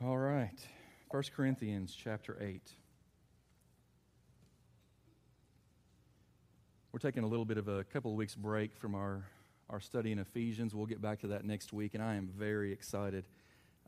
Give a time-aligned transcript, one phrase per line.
[0.00, 0.54] All right.
[1.10, 2.62] 1 Corinthians chapter 8.
[6.92, 9.24] We're taking a little bit of a couple of weeks break from our,
[9.68, 10.72] our study in Ephesians.
[10.72, 13.24] We'll get back to that next week, and I am very excited.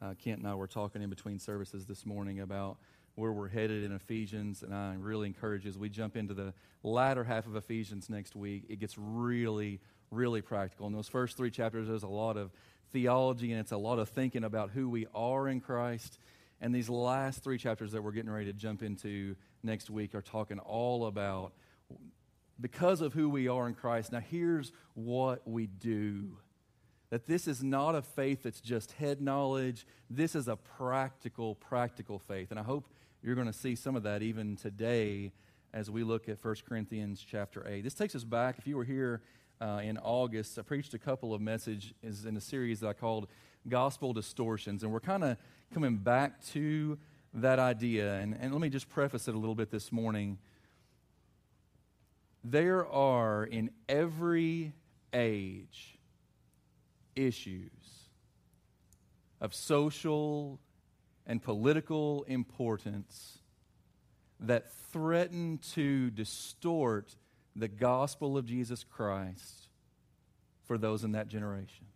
[0.03, 2.79] Uh, Kent and I were talking in between services this morning about
[3.15, 6.53] where we're headed in Ephesians, and I really encourage as we jump into the
[6.83, 9.79] latter half of Ephesians next week, it gets really,
[10.11, 10.89] really practical.
[10.89, 12.51] In those first three chapters, there's a lot of
[12.93, 16.19] theology and it's a lot of thinking about who we are in Christ.
[16.61, 20.23] And these last three chapters that we're getting ready to jump into next week are
[20.23, 21.53] talking all about
[22.61, 24.13] because of who we are in Christ.
[24.13, 26.37] Now, here's what we do
[27.09, 32.21] that this is not a faith that's just head knowledge, this is a practical, practical
[32.21, 32.51] faith.
[32.51, 32.87] And I hope
[33.21, 35.33] you're going to see some of that even today
[35.73, 37.83] as we look at 1 Corinthians chapter 8.
[37.83, 39.23] This takes us back, if you were here
[39.61, 43.29] uh, in August, I preached a couple of messages in a series that I called
[43.69, 44.83] Gospel Distortions.
[44.83, 45.37] And we're kind of
[45.75, 46.99] coming back to
[47.35, 48.15] that idea.
[48.15, 50.39] And, and let me just preface it a little bit this morning.
[52.43, 54.73] There are in every
[55.13, 55.99] age
[57.15, 57.71] issues
[59.41, 60.59] of social
[61.27, 63.39] and political importance
[64.41, 67.15] that threaten to distort
[67.61, 69.69] the gospel of Jesus Christ
[70.65, 71.87] for those in that generation.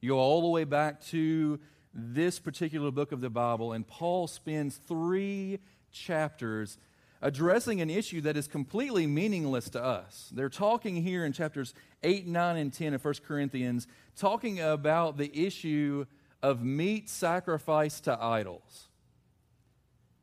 [0.00, 1.58] You go all the way back to
[1.92, 5.60] this particular book of the Bible, and Paul spends three
[5.92, 6.76] chapters
[7.22, 10.30] addressing an issue that is completely meaningless to us.
[10.34, 15.30] They're talking here in chapters 8, 9, and 10 of 1 Corinthians, talking about the
[15.34, 16.04] issue
[16.42, 18.88] of meat sacrifice to idols.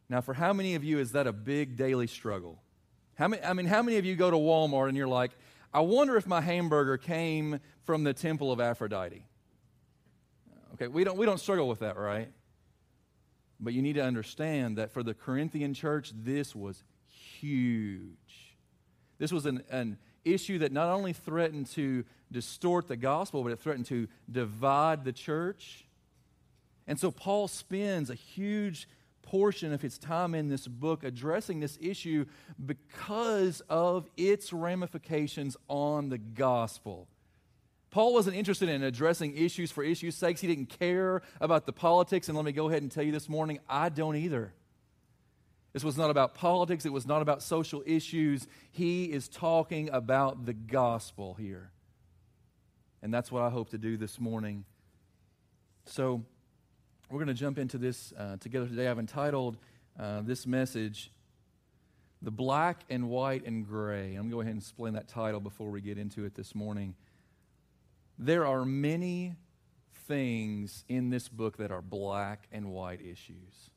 [0.07, 2.61] Now, for how many of you is that a big daily struggle?
[3.21, 5.29] How many, I mean, how many of you go to Walmart and you're like,
[5.71, 9.23] I wonder if my hamburger came from the temple of Aphrodite?
[10.73, 12.29] Okay, we don't, we don't struggle with that, right?
[13.59, 16.83] But you need to understand that for the Corinthian church, this was
[17.37, 18.57] huge.
[19.19, 23.59] This was an, an issue that not only threatened to distort the gospel, but it
[23.59, 25.85] threatened to divide the church.
[26.87, 28.87] And so Paul spends a huge
[29.23, 32.25] portion of his time in this book addressing this issue
[32.65, 37.07] because of its ramifications on the gospel.
[37.91, 40.39] Paul wasn't interested in addressing issues for issues' sakes.
[40.39, 42.29] He didn't care about the politics.
[42.29, 44.53] And let me go ahead and tell you this morning I don't either.
[45.73, 48.47] This was not about politics, it was not about social issues.
[48.71, 51.71] He is talking about the gospel here.
[53.01, 54.65] And that's what I hope to do this morning.
[55.85, 56.23] So,
[57.11, 58.87] we're going to jump into this uh, together today.
[58.87, 59.57] I've entitled
[59.99, 61.11] uh, this message,
[62.21, 64.15] The Black and White and Gray.
[64.15, 66.55] I'm going to go ahead and explain that title before we get into it this
[66.55, 66.95] morning.
[68.17, 69.35] There are many
[70.07, 73.69] things in this book that are black and white issues.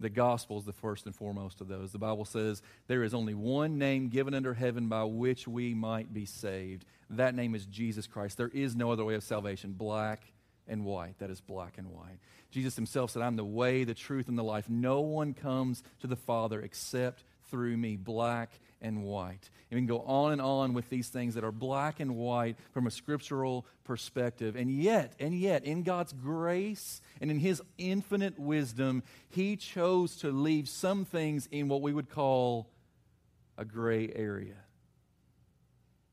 [0.00, 1.92] The gospel is the first and foremost of those.
[1.92, 6.12] The Bible says there is only one name given under heaven by which we might
[6.12, 6.84] be saved.
[7.10, 8.36] That name is Jesus Christ.
[8.36, 10.24] There is no other way of salvation, black
[10.68, 11.18] and white.
[11.18, 12.18] That is black and white.
[12.50, 14.68] Jesus himself said, I'm the way, the truth, and the life.
[14.68, 18.50] No one comes to the Father except through me, black
[18.80, 19.50] and white.
[19.70, 22.56] And we can go on and on with these things that are black and white
[22.72, 24.56] from a scriptural perspective.
[24.56, 30.30] And yet, and yet, in God's grace and in His infinite wisdom, He chose to
[30.30, 32.68] leave some things in what we would call
[33.58, 34.56] a gray area.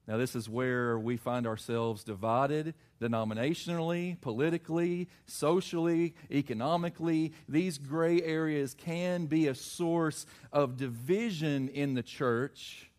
[0.08, 7.34] Now, this is where we find ourselves divided denominationally, politically, socially, economically.
[7.50, 12.90] These gray areas can be a source of division in the church,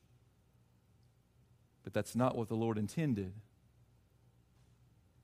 [1.82, 3.32] but that's not what the Lord intended.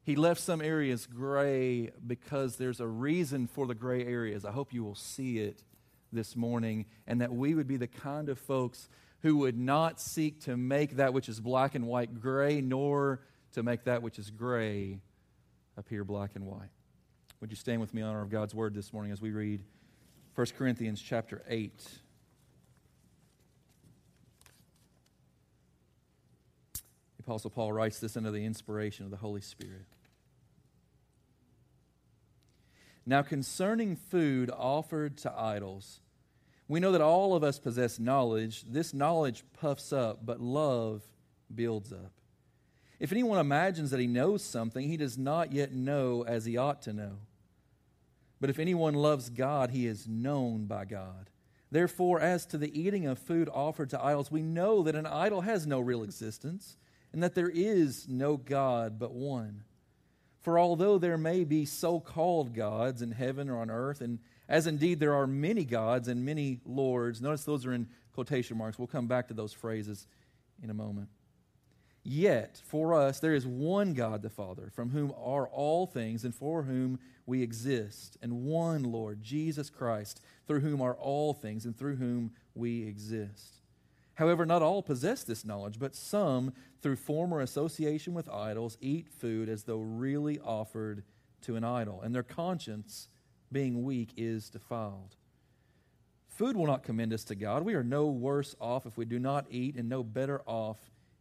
[0.03, 4.45] He left some areas gray because there's a reason for the gray areas.
[4.47, 5.63] I hope you will see it
[6.11, 8.89] this morning and that we would be the kind of folks
[9.23, 13.21] who would not seek to make that which is black and white gray, nor
[13.53, 15.01] to make that which is gray
[15.77, 16.71] appear black and white.
[17.41, 19.63] Would you stand with me in honor of God's word this morning as we read
[20.35, 21.73] 1 Corinthians chapter 8?
[26.75, 26.81] The
[27.21, 29.87] Apostle Paul writes this under the inspiration of the Holy Spirit.
[33.07, 36.01] Now, concerning food offered to idols,
[36.69, 38.65] we know that all of us possess knowledge.
[38.69, 41.03] This knowledge puffs up, but love
[41.53, 42.13] builds up.
[43.01, 46.83] If anyone imagines that he knows something, he does not yet know as he ought
[46.83, 47.17] to know.
[48.41, 51.31] But if anyone loves God, he is known by God.
[51.71, 55.41] Therefore, as to the eating of food offered to idols, we know that an idol
[55.41, 56.77] has no real existence
[57.13, 59.65] and that there is no God but one.
[60.41, 64.19] For although there may be so called gods in heaven or on earth, and
[64.49, 68.79] as indeed there are many gods and many lords, notice those are in quotation marks.
[68.79, 70.07] We'll come back to those phrases
[70.63, 71.09] in a moment.
[72.03, 76.35] Yet, for us, there is one God the Father, from whom are all things and
[76.35, 81.77] for whom we exist, and one Lord, Jesus Christ, through whom are all things and
[81.77, 83.61] through whom we exist.
[84.15, 86.53] However, not all possess this knowledge, but some,
[86.83, 91.05] through former association with idols, eat food as though really offered
[91.43, 93.09] to an idol, and their conscience,
[93.53, 95.17] being weak, is defiled.
[96.29, 97.63] Food will not commend us to God.
[97.63, 100.79] We are no worse off if we do not eat, and no better off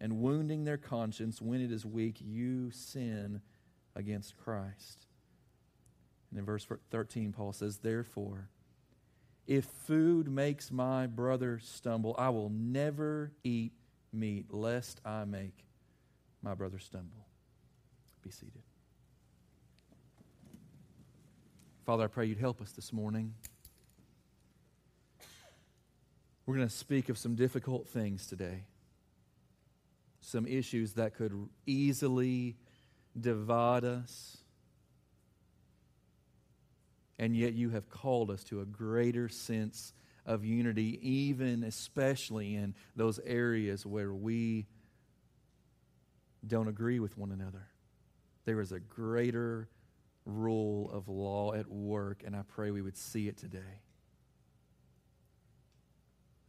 [0.00, 3.40] and wounding their conscience when it is weak, you sin
[3.94, 5.06] against Christ.
[6.30, 8.48] And in verse 13, Paul says, Therefore,
[9.46, 13.72] if food makes my brother stumble, I will never eat
[14.12, 15.64] meat, lest I make
[16.42, 17.26] my brother stumble.
[18.22, 18.62] Be seated.
[21.84, 23.34] Father, I pray you'd help us this morning.
[26.44, 28.64] We're going to speak of some difficult things today,
[30.26, 32.56] some issues that could easily
[33.18, 34.38] divide us.
[37.16, 39.94] And yet, you have called us to a greater sense
[40.26, 44.66] of unity, even especially in those areas where we
[46.44, 47.68] don't agree with one another.
[48.46, 49.68] There is a greater
[50.24, 53.80] rule of law at work, and I pray we would see it today.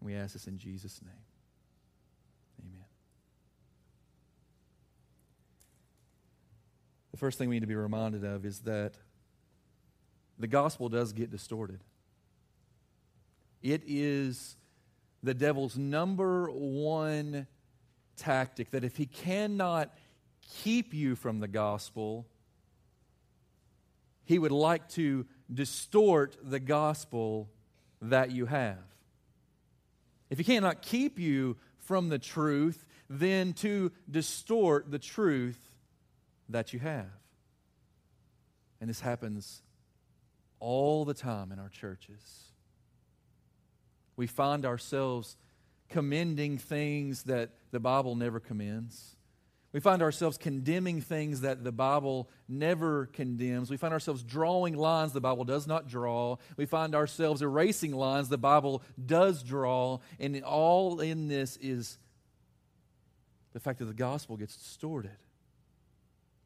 [0.02, 1.14] We ask this in Jesus' name.
[2.60, 2.86] Amen.
[7.18, 8.94] The first thing we need to be reminded of is that
[10.38, 11.80] the gospel does get distorted.
[13.64, 14.56] It is
[15.24, 17.48] the devil's number one
[18.18, 19.98] tactic that if he cannot
[20.62, 22.28] keep you from the gospel,
[24.24, 27.50] he would like to distort the gospel
[28.00, 28.78] that you have.
[30.30, 35.67] If he cannot keep you from the truth, then to distort the truth
[36.50, 37.06] that you have.
[38.80, 39.62] And this happens
[40.60, 42.48] all the time in our churches
[44.18, 45.38] we find ourselves
[45.88, 49.16] commending things that the Bible never commends.
[49.72, 53.70] We find ourselves condemning things that the Bible never condemns.
[53.70, 56.38] We find ourselves drawing lines the Bible does not draw.
[56.58, 60.00] We find ourselves erasing lines the Bible does draw.
[60.20, 62.00] And all in this is
[63.54, 65.12] the fact that the gospel gets distorted.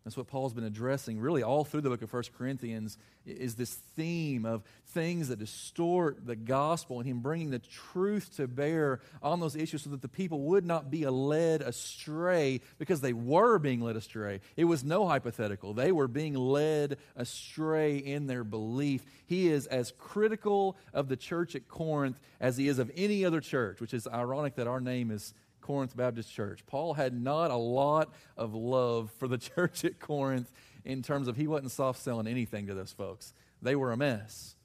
[0.04, 3.76] That's what Paul's been addressing really all through the book of 1 Corinthians is this
[3.96, 9.40] theme of things that distort the gospel and him bringing the truth to bear on
[9.40, 13.80] those issues so that the people would not be led astray because they were being
[13.80, 14.42] led astray.
[14.58, 15.76] It was no hypothetical.
[15.76, 19.06] They were being led astray in their belief.
[19.28, 23.40] He is as critical of the church at Corinth as he is of any other
[23.40, 26.66] church, which is ironic that our name is Corinth Baptist Church.
[26.66, 30.52] Paul had not a lot of love for the church at Corinth
[30.84, 33.34] in terms of he wasn't soft selling anything to those folks.
[33.62, 34.56] They were a mess.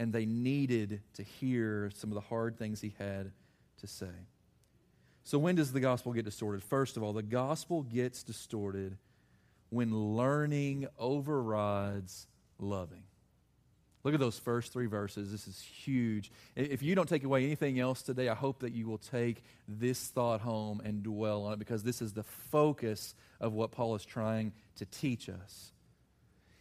[0.00, 3.32] And they needed to hear some of the hard things he had
[3.80, 4.06] to say.
[5.24, 6.62] So, when does the gospel get distorted?
[6.62, 8.96] First of all, the gospel gets distorted
[9.70, 12.26] when learning overrides
[12.58, 13.02] loving.
[14.04, 15.32] Look at those first three verses.
[15.32, 16.30] This is huge.
[16.54, 20.06] If you don't take away anything else today, I hope that you will take this
[20.06, 24.04] thought home and dwell on it because this is the focus of what Paul is
[24.04, 25.72] trying to teach us.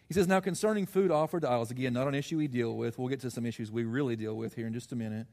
[0.08, 2.98] He says, Now concerning food offered to idols, again, not an issue we deal with.
[2.98, 5.27] We'll get to some issues we really deal with here in just a minute.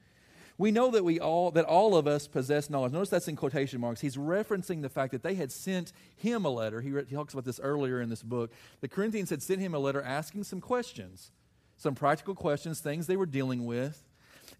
[0.56, 2.92] We know that we all that all of us possess knowledge.
[2.92, 4.00] Notice that's in quotation marks.
[4.00, 6.80] He's referencing the fact that they had sent him a letter.
[6.80, 8.52] He, he talks about this earlier in this book.
[8.80, 11.32] The Corinthians had sent him a letter asking some questions
[11.76, 14.02] some practical questions, things they were dealing with.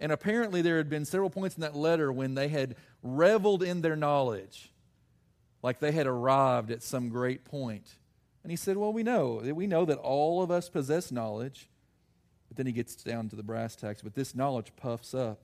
[0.01, 3.81] And apparently, there had been several points in that letter when they had reveled in
[3.81, 4.73] their knowledge,
[5.63, 7.95] like they had arrived at some great point.
[8.43, 9.41] And he said, Well, we know.
[9.55, 11.69] We know that all of us possess knowledge.
[12.49, 14.03] But then he gets down to the brass tacks.
[14.03, 15.41] But this knowledge puffs up,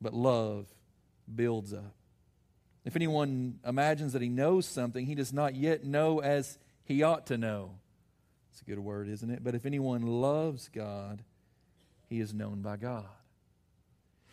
[0.00, 0.66] but love
[1.34, 1.94] builds up.
[2.84, 7.26] If anyone imagines that he knows something, he does not yet know as he ought
[7.26, 7.72] to know.
[8.56, 9.44] It's a good word, isn't it?
[9.44, 11.22] But if anyone loves God,
[12.08, 13.04] he is known by God.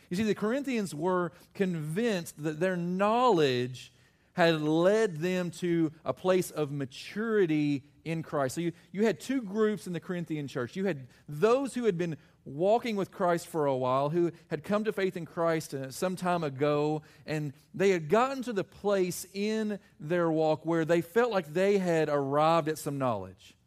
[0.10, 3.92] You see, the Corinthians were convinced that their knowledge
[4.32, 8.56] had led them to a place of maturity in Christ.
[8.56, 10.77] So you, you had two groups in the Corinthian church.
[10.77, 12.15] You had those who had been
[12.46, 16.15] walking with Christ for a while, who had come to faith in Christ uh, some
[16.15, 21.30] time ago, and they had gotten to the place in their walk where they felt
[21.30, 23.58] like they had arrived at some knowledge.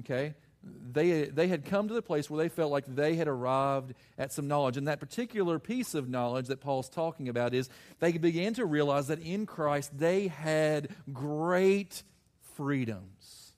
[0.00, 0.34] Okay?
[0.92, 4.32] They, they had come to the place where they felt like they had arrived at
[4.32, 4.76] some knowledge.
[4.76, 7.68] And that particular piece of knowledge that Paul's talking about is
[8.00, 12.02] they began to realize that in Christ they had great
[12.56, 13.52] freedoms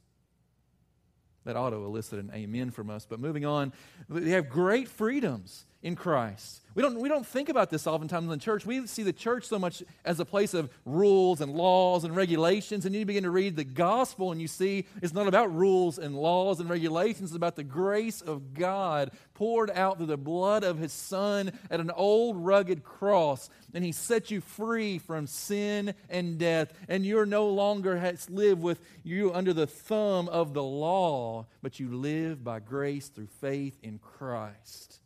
[1.45, 3.07] that ought to elicit an amen from us.
[3.09, 3.73] But moving on,
[4.11, 6.61] they have great freedoms in Christ.
[6.75, 8.65] We don't, we don't think about this oftentimes in the church.
[8.65, 12.87] We see the church so much as a place of rules and laws and regulations.
[12.87, 16.15] And you begin to read the gospel and you see it's not about rules and
[16.15, 17.31] laws and regulations.
[17.31, 21.81] It's about the grace of God poured out through the blood of his son at
[21.81, 23.51] an old rugged cross.
[23.75, 26.73] And he set you free from sin and death.
[26.89, 31.81] And you're no longer has live with you under the thumb of the law, but
[31.81, 35.01] you live by grace through faith in Christ.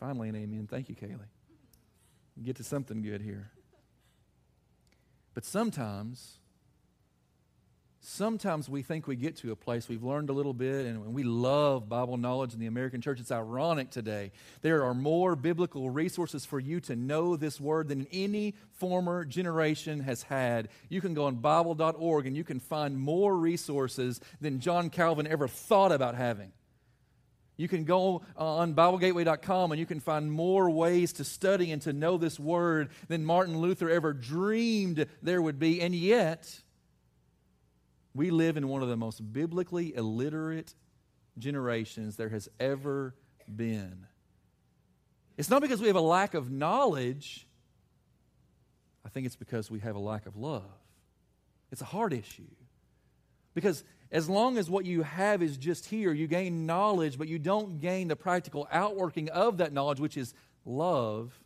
[0.00, 0.66] Finally, an amen.
[0.68, 1.28] Thank you, Kaylee.
[2.42, 3.50] Get to something good here.
[5.34, 6.38] But sometimes,
[8.00, 11.22] sometimes we think we get to a place we've learned a little bit and we
[11.22, 13.20] love Bible knowledge in the American church.
[13.20, 14.32] It's ironic today.
[14.62, 20.00] There are more biblical resources for you to know this word than any former generation
[20.00, 20.68] has had.
[20.88, 25.46] You can go on Bible.org and you can find more resources than John Calvin ever
[25.46, 26.52] thought about having.
[27.60, 31.92] You can go on BibleGateway.com and you can find more ways to study and to
[31.92, 35.82] know this word than Martin Luther ever dreamed there would be.
[35.82, 36.58] And yet,
[38.14, 40.74] we live in one of the most biblically illiterate
[41.36, 43.14] generations there has ever
[43.54, 44.06] been.
[45.36, 47.46] It's not because we have a lack of knowledge,
[49.04, 50.64] I think it's because we have a lack of love.
[51.70, 52.54] It's a hard issue.
[53.52, 57.38] Because as long as what you have is just here, you gain knowledge, but you
[57.38, 61.38] don't gain the practical outworking of that knowledge, which is love.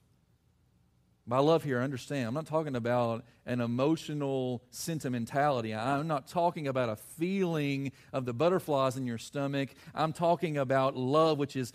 [1.27, 5.75] By love here, understand, I'm not talking about an emotional sentimentality.
[5.75, 9.71] I'm not talking about a feeling of the butterflies in your stomach.
[9.95, 11.73] I'm talking about love, which is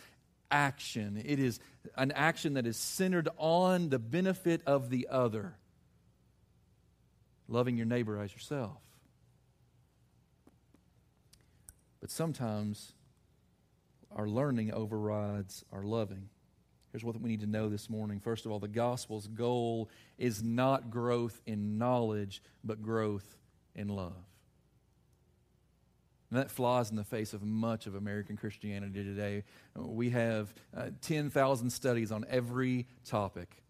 [0.51, 1.21] action.
[1.23, 1.59] It is
[1.97, 5.55] an action that is centered on the benefit of the other,
[7.47, 8.77] loving your neighbor as yourself.
[12.01, 12.93] But sometimes
[14.11, 16.29] our learning overrides our loving.
[16.91, 18.19] Here's what we need to know this morning.
[18.19, 23.37] First of all, the gospel's goal is not growth in knowledge, but growth
[23.75, 24.25] in love.
[26.29, 29.43] And that flies in the face of much of American Christianity today.
[29.75, 33.63] We have uh, 10,000 studies on every topic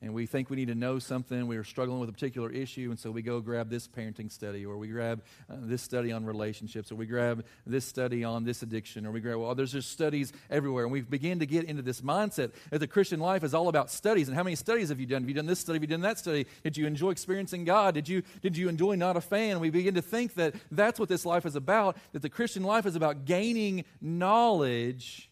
[0.00, 2.86] and we think we need to know something, we are struggling with a particular issue,
[2.90, 6.24] and so we go grab this parenting study, or we grab uh, this study on
[6.24, 9.90] relationships, or we grab this study on this addiction, or we grab, well, there's just
[9.90, 10.84] studies everywhere.
[10.84, 13.90] And we begin to get into this mindset that the Christian life is all about
[13.90, 14.28] studies.
[14.28, 15.22] And how many studies have you done?
[15.22, 15.76] Have you done this study?
[15.76, 16.46] Have you done that study?
[16.62, 17.94] Did you enjoy experiencing God?
[17.94, 19.58] Did you, did you enjoy not a fan?
[19.58, 22.86] We begin to think that that's what this life is about, that the Christian life
[22.86, 25.28] is about gaining knowledge.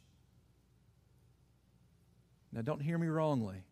[2.52, 3.65] Now, don't hear me wrongly.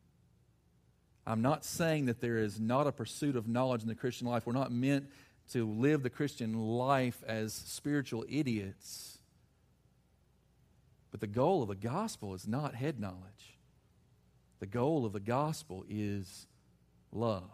[1.27, 4.47] I'm not saying that there is not a pursuit of knowledge in the Christian life.
[4.47, 5.09] We're not meant
[5.53, 9.19] to live the Christian life as spiritual idiots.
[11.11, 13.59] But the goal of the gospel is not head knowledge,
[14.61, 16.47] the goal of the gospel is
[17.13, 17.51] love.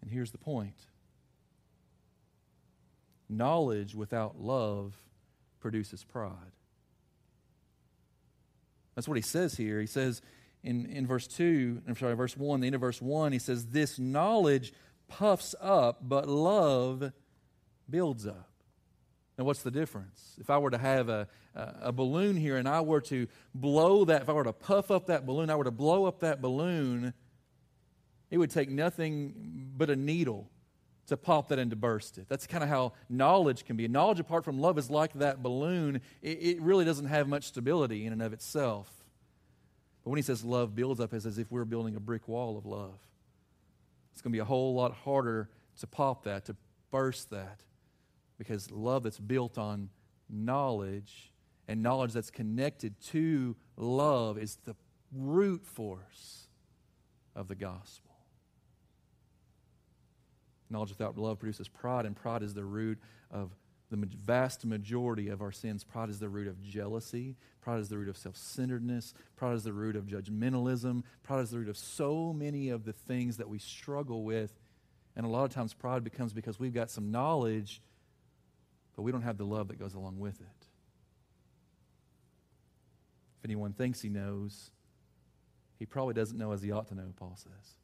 [0.00, 0.76] And here's the point
[3.28, 4.94] knowledge without love
[5.58, 6.32] produces pride.
[8.94, 9.80] That's what he says here.
[9.80, 10.22] He says,
[10.66, 13.66] in, in verse 2, I'm sorry, verse 1, the end of verse 1, he says,
[13.66, 14.72] This knowledge
[15.08, 17.12] puffs up, but love
[17.88, 18.50] builds up.
[19.38, 20.34] Now, what's the difference?
[20.40, 24.22] If I were to have a, a, balloon here and I were to blow that,
[24.22, 27.12] if I were to puff up that balloon, I were to blow up that balloon,
[28.30, 30.50] it would take nothing but a needle
[31.08, 32.26] to pop that and to burst it.
[32.28, 33.86] That's kind of how knowledge can be.
[33.86, 38.06] Knowledge apart from love is like that balloon, it, it really doesn't have much stability
[38.06, 38.90] in and of itself.
[40.06, 42.56] But when he says love builds up, it's as if we're building a brick wall
[42.56, 43.00] of love.
[44.12, 45.48] It's going to be a whole lot harder
[45.80, 46.54] to pop that, to
[46.92, 47.62] burst that,
[48.38, 49.90] because love that's built on
[50.30, 51.32] knowledge
[51.66, 54.76] and knowledge that's connected to love is the
[55.12, 56.46] root force
[57.34, 58.14] of the gospel.
[60.70, 63.00] Knowledge without love produces pride, and pride is the root
[63.32, 63.50] of
[63.90, 65.84] the vast majority of our sins.
[65.84, 67.36] Pride is the root of jealousy.
[67.60, 69.14] Pride is the root of self centeredness.
[69.36, 71.02] Pride is the root of judgmentalism.
[71.22, 74.52] Pride is the root of so many of the things that we struggle with.
[75.14, 77.80] And a lot of times, pride becomes because we've got some knowledge,
[78.94, 80.66] but we don't have the love that goes along with it.
[83.38, 84.70] If anyone thinks he knows,
[85.78, 87.76] he probably doesn't know as he ought to know, Paul says.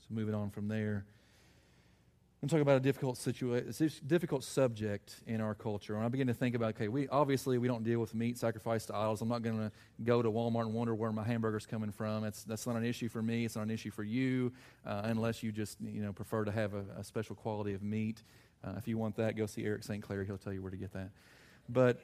[0.00, 1.04] So, moving on from there.
[2.44, 5.96] I'm talking about a difficult situation, difficult subject in our culture.
[5.96, 8.88] And I begin to think about, okay, we obviously we don't deal with meat sacrificed
[8.88, 9.22] to idols.
[9.22, 9.72] I'm not going to
[10.04, 12.22] go to Walmart and wonder where my hamburger's coming from.
[12.22, 13.46] It's, that's not an issue for me.
[13.46, 14.52] It's not an issue for you,
[14.84, 18.22] uh, unless you just you know prefer to have a, a special quality of meat.
[18.62, 20.02] Uh, if you want that, go see Eric St.
[20.02, 20.22] Clair.
[20.22, 21.12] He'll tell you where to get that.
[21.70, 21.98] But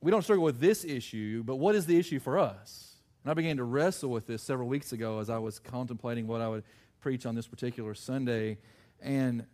[0.00, 1.42] we don't struggle with this issue.
[1.42, 2.94] But what is the issue for us?
[3.22, 6.40] And I began to wrestle with this several weeks ago as I was contemplating what
[6.40, 6.64] I would
[7.06, 8.58] preach on this particular Sunday,
[9.00, 9.46] and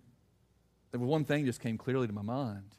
[0.91, 2.75] one thing just came clearly to my mind.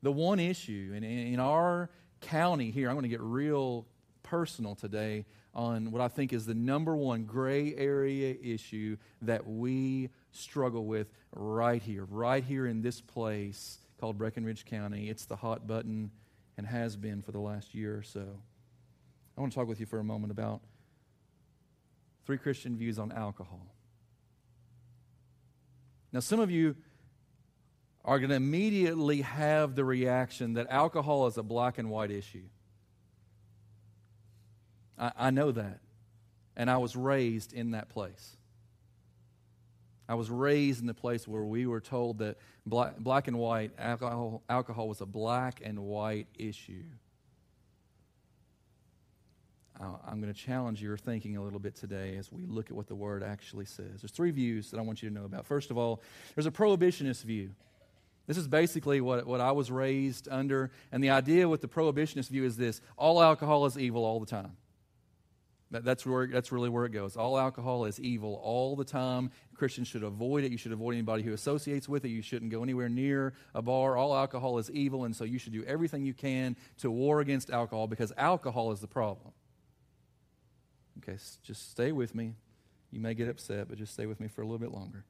[0.00, 3.88] The one issue in, in our county here, I'm going to get real
[4.22, 10.10] personal today on what I think is the number one gray area issue that we
[10.30, 15.10] struggle with right here, right here in this place called Breckinridge County.
[15.10, 16.12] It's the hot button
[16.56, 18.38] and has been for the last year or so.
[19.36, 20.60] I want to talk with you for a moment about
[22.24, 23.66] three Christian views on alcohol.
[26.12, 26.76] Now, some of you
[28.04, 32.44] are going to immediately have the reaction that alcohol is a black and white issue.
[34.98, 35.80] I, I know that.
[36.56, 38.36] And I was raised in that place.
[40.08, 42.36] I was raised in the place where we were told that
[42.66, 46.82] black, black and white alcohol, alcohol was a black and white issue.
[49.80, 52.86] I'm going to challenge your thinking a little bit today as we look at what
[52.86, 54.02] the word actually says.
[54.02, 55.46] There's three views that I want you to know about.
[55.46, 56.02] First of all,
[56.34, 57.50] there's a prohibitionist view.
[58.26, 60.70] This is basically what, what I was raised under.
[60.92, 64.26] And the idea with the prohibitionist view is this all alcohol is evil all the
[64.26, 64.56] time.
[65.72, 67.16] That, that's, where, that's really where it goes.
[67.16, 69.30] All alcohol is evil all the time.
[69.54, 70.52] Christians should avoid it.
[70.52, 72.08] You should avoid anybody who associates with it.
[72.08, 73.96] You shouldn't go anywhere near a bar.
[73.96, 77.48] All alcohol is evil, and so you should do everything you can to war against
[77.48, 79.32] alcohol because alcohol is the problem.
[80.98, 82.34] Okay, just stay with me.
[82.90, 85.04] You may get upset, but just stay with me for a little bit longer.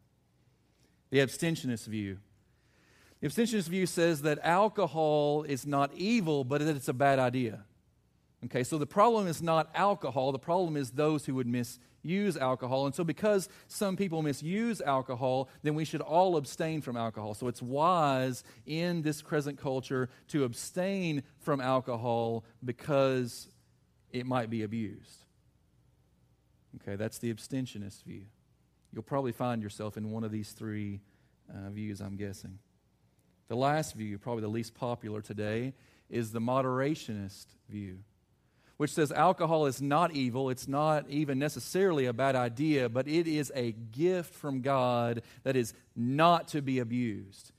[1.10, 2.18] The abstentionist view.
[3.20, 7.64] The abstentionist view says that alcohol is not evil, but that it's a bad idea.
[8.46, 12.86] Okay, so the problem is not alcohol, the problem is those who would misuse alcohol.
[12.86, 17.34] And so, because some people misuse alcohol, then we should all abstain from alcohol.
[17.34, 23.48] So, it's wise in this present culture to abstain from alcohol because
[24.10, 25.21] it might be abused.
[26.76, 28.24] Okay, that's the abstentionist view.
[28.92, 31.00] You'll probably find yourself in one of these three
[31.50, 32.58] uh, views, I'm guessing.
[33.48, 35.74] The last view, probably the least popular today,
[36.08, 37.98] is the moderationist view,
[38.76, 40.50] which says alcohol is not evil.
[40.50, 45.56] It's not even necessarily a bad idea, but it is a gift from God that
[45.56, 47.51] is not to be abused.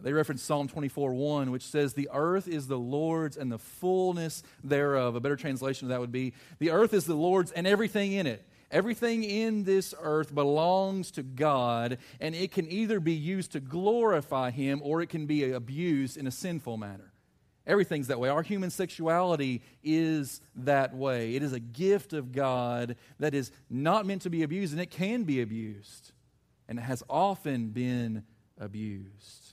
[0.00, 4.42] They reference Psalm 24 1, which says, The earth is the Lord's and the fullness
[4.62, 5.14] thereof.
[5.14, 8.26] A better translation of that would be, The earth is the Lord's and everything in
[8.26, 8.46] it.
[8.70, 14.50] Everything in this earth belongs to God, and it can either be used to glorify
[14.50, 17.12] Him or it can be abused in a sinful manner.
[17.66, 18.28] Everything's that way.
[18.28, 21.34] Our human sexuality is that way.
[21.34, 24.90] It is a gift of God that is not meant to be abused, and it
[24.90, 26.12] can be abused,
[26.68, 28.24] and it has often been
[28.58, 29.43] abused.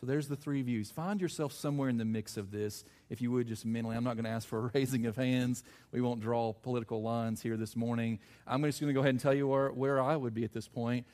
[0.00, 0.92] So there's the three views.
[0.92, 3.96] Find yourself somewhere in the mix of this, if you would, just mentally.
[3.96, 5.64] I'm not going to ask for a raising of hands.
[5.90, 8.20] We won't draw political lines here this morning.
[8.46, 10.52] I'm just going to go ahead and tell you where, where I would be at
[10.52, 11.04] this point.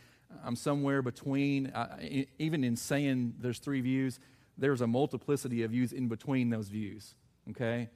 [0.44, 1.96] I'm somewhere between, uh,
[2.38, 4.20] even in saying there's three views,
[4.58, 7.14] there's a multiplicity of views in between those views.
[7.50, 7.88] Okay?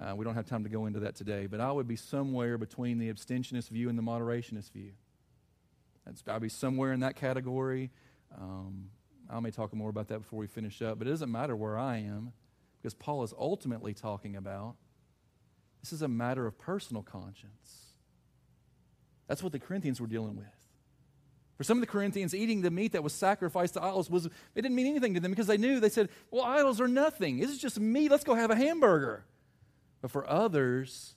[0.00, 2.56] Uh, we don't have time to go into that today, but I would be somewhere
[2.56, 4.92] between the abstentionist view and the moderationist view.
[6.04, 7.90] That's, I'd be somewhere in that category.
[8.38, 8.90] Um,
[9.28, 11.78] I may talk more about that before we finish up, but it doesn't matter where
[11.78, 12.32] I am
[12.80, 14.76] because Paul is ultimately talking about
[15.82, 17.92] this is a matter of personal conscience.
[19.28, 20.46] That's what the Corinthians were dealing with.
[21.56, 24.32] For some of the Corinthians, eating the meat that was sacrificed to idols was it
[24.54, 27.38] didn't mean anything to them because they knew they said, "Well, idols are nothing.
[27.38, 28.10] This is just meat.
[28.10, 29.24] Let's go have a hamburger."
[30.02, 31.14] But for others,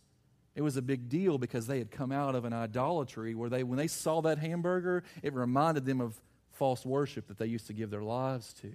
[0.56, 3.64] it was a big deal because they had come out of an idolatry where they
[3.64, 6.22] when they saw that hamburger, it reminded them of
[6.60, 8.72] false worship that they used to give their lives to.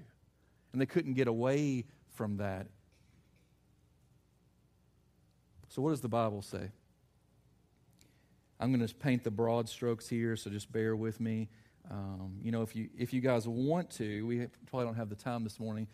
[0.73, 2.66] And they couldn't get away from that.
[5.68, 6.70] So, what does the Bible say?
[8.59, 11.49] I'm going to paint the broad strokes here, so just bear with me.
[11.90, 15.16] Um, you know, if you, if you guys want to, we probably don't have the
[15.16, 15.87] time this morning,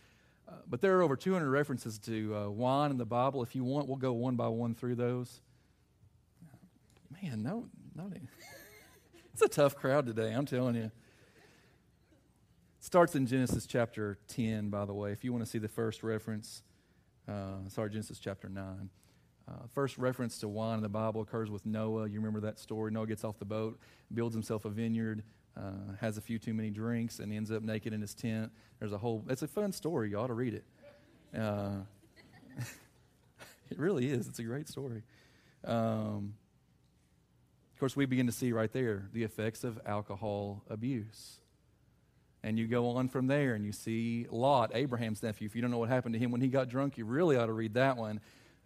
[0.49, 3.43] uh, but there are over 200 references to uh, wine in the Bible.
[3.43, 5.41] If you want, we'll go one by one through those.
[7.23, 8.11] Man, no, no.
[9.33, 10.93] it's a tough crowd today, I'm telling you.
[12.81, 15.69] It starts in Genesis chapter 10, by the way, if you want to see the
[15.69, 16.63] first reference.
[17.29, 18.89] Uh, sorry, Genesis chapter 9.
[19.47, 22.09] Uh, first reference to wine in the Bible occurs with Noah.
[22.09, 22.91] You remember that story?
[22.91, 23.79] Noah gets off the boat,
[24.15, 25.23] builds himself a vineyard,
[25.59, 28.51] uh, has a few too many drinks, and ends up naked in his tent.
[28.79, 30.09] There's a whole, it's a fun story.
[30.09, 30.65] You ought to read it.
[31.39, 31.81] Uh,
[33.71, 34.27] it really is.
[34.27, 35.03] It's a great story.
[35.67, 36.33] Um,
[37.75, 41.40] of course, we begin to see right there the effects of alcohol abuse.
[42.43, 45.47] And you go on from there and you see Lot, Abraham's nephew.
[45.47, 47.47] If you don't know what happened to him when he got drunk, you really ought
[47.47, 48.21] to read that one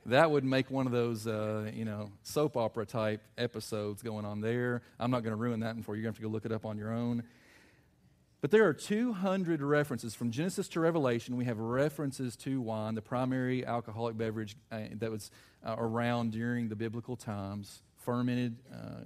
[0.06, 4.40] that would make one of those, uh, you know, soap opera type episodes going on
[4.40, 4.82] there.
[5.00, 6.02] I'm not going to ruin that for you.
[6.02, 7.22] You're going to have to go look it up on your own.
[8.42, 11.36] But there are 200 references from Genesis to Revelation.
[11.36, 15.30] We have references to wine, the primary alcoholic beverage uh, that was
[15.66, 19.04] uh, around during the biblical times, fermented uh,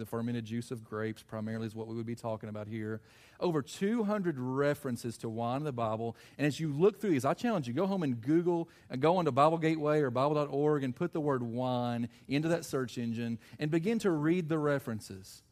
[0.00, 3.00] the fermented juice of grapes, primarily, is what we would be talking about here.
[3.38, 6.16] Over 200 references to wine in the Bible.
[6.38, 9.18] And as you look through these, I challenge you go home and Google and go
[9.18, 13.70] onto Bible Gateway or Bible.org and put the word wine into that search engine and
[13.70, 15.42] begin to read the references.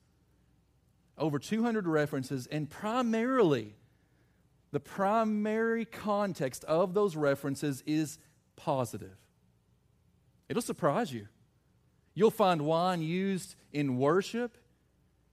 [1.17, 3.75] Over 200 references, and primarily,
[4.73, 8.19] the primary context of those references is
[8.57, 9.17] positive.
[10.49, 11.29] It'll surprise you.
[12.15, 14.57] You'll find wine used in worship.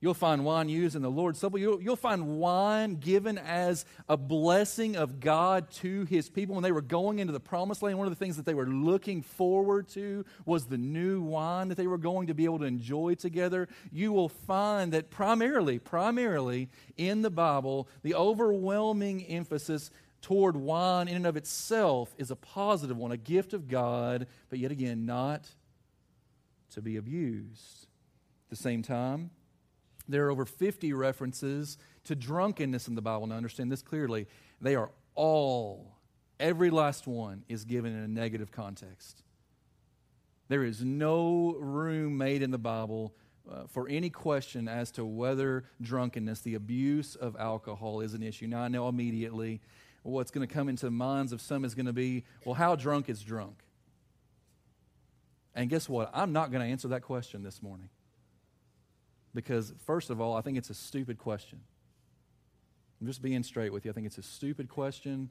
[0.01, 1.57] You'll find wine used in the Lord's Supper.
[1.57, 6.53] You'll, you'll, find wine given as a blessing of God to his people.
[6.53, 8.67] When they were going into the promised land, one of the things that they were
[8.67, 12.65] looking forward to was the new wine that they were going to be able to
[12.65, 13.67] enjoy together.
[13.91, 19.89] You will find that primarily, primarily in the Bible, the overwhelming emphasis
[20.21, 24.59] toward wine in and of itself is a positive one, a gift of God, but
[24.59, 25.49] yet again, not
[26.71, 27.84] to be abused.
[28.55, 29.31] The same time,
[30.07, 33.27] there are over 50 references to drunkenness in the Bible.
[33.27, 34.27] Now, understand this clearly.
[34.61, 35.97] They are all,
[36.39, 39.23] every last one, is given in a negative context.
[40.47, 43.13] There is no room made in the Bible
[43.51, 48.47] uh, for any question as to whether drunkenness, the abuse of alcohol, is an issue.
[48.47, 49.59] Now, I know immediately
[50.03, 52.77] what's going to come into the minds of some is going to be, well, how
[52.77, 53.63] drunk is drunk?
[55.53, 56.09] And guess what?
[56.13, 57.89] I'm not going to answer that question this morning.
[59.35, 61.59] Because, first of all, I think it's a stupid question.
[62.99, 63.91] I'm just being straight with you.
[63.91, 65.29] I think it's a stupid question.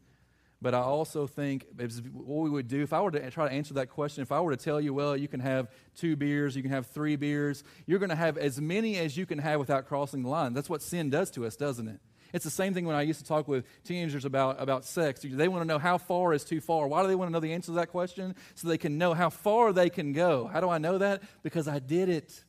[0.62, 1.67] But I also think
[2.12, 4.40] what we would do, if I were to try to answer that question, if I
[4.40, 7.64] were to tell you, well, you can have two beers, you can have three beers,
[7.87, 10.55] you're going to have as many as you can have without crossing the line.
[10.55, 12.01] That's what sin does to us, doesn't it?
[12.33, 15.21] It's the same thing when I used to talk with teenagers about, about sex.
[15.23, 16.88] They want to know how far is too far.
[16.88, 18.35] Why do they want to know the answer to that question?
[18.55, 20.49] So they can know how far they can go.
[20.53, 21.23] How do I know that?
[21.43, 22.45] Because I did it.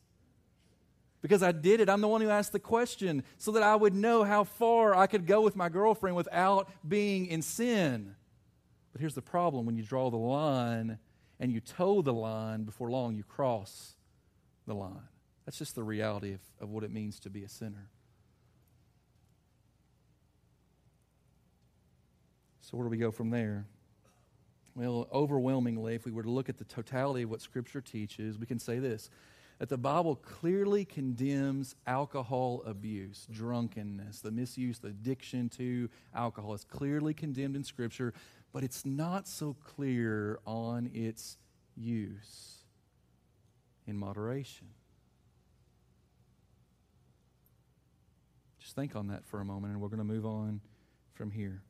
[1.26, 1.88] Because I did it.
[1.88, 5.08] I'm the one who asked the question so that I would know how far I
[5.08, 8.14] could go with my girlfriend without being in sin.
[8.92, 11.00] But here's the problem when you draw the line
[11.40, 13.96] and you toe the line, before long you cross
[14.68, 15.08] the line.
[15.44, 17.90] That's just the reality of, of what it means to be a sinner.
[22.60, 23.66] So, where do we go from there?
[24.76, 28.46] Well, overwhelmingly, if we were to look at the totality of what Scripture teaches, we
[28.46, 29.10] can say this
[29.58, 36.64] that the Bible clearly condemns alcohol abuse, drunkenness, the misuse, the addiction to alcohol is
[36.64, 38.12] clearly condemned in Scripture,
[38.52, 41.38] but it's not so clear on its
[41.74, 42.64] use
[43.86, 44.68] in moderation.
[48.58, 50.60] Just think on that for a moment, and we're going to move on
[51.14, 51.62] from here.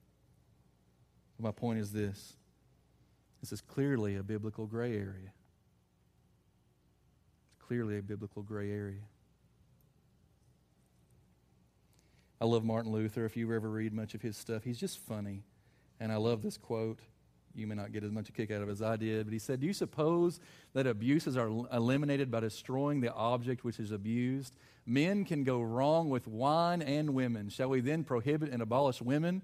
[1.39, 2.35] My point is this
[3.43, 5.33] this is clearly a biblical gray area.
[7.67, 9.01] Clearly a biblical gray area.
[12.41, 13.25] I love Martin Luther.
[13.25, 15.43] If you ever read much of his stuff, he's just funny.
[15.99, 17.01] And I love this quote.
[17.55, 19.33] You may not get as much a kick out of it as I did, but
[19.33, 20.39] he said, Do you suppose
[20.75, 24.55] that abuses are eliminated by destroying the object which is abused?
[24.85, 27.49] Men can go wrong with wine and women.
[27.49, 29.41] Shall we then prohibit and abolish women?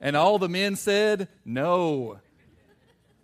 [0.00, 2.20] And all the men said, No.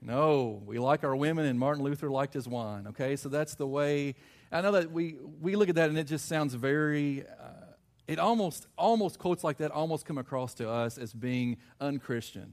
[0.07, 2.87] No, we like our women, and Martin Luther liked his wine.
[2.89, 4.15] Okay, so that's the way.
[4.53, 7.73] I know that we, we look at that and it just sounds very, uh,
[8.07, 12.53] it almost, almost quotes like that almost come across to us as being unchristian.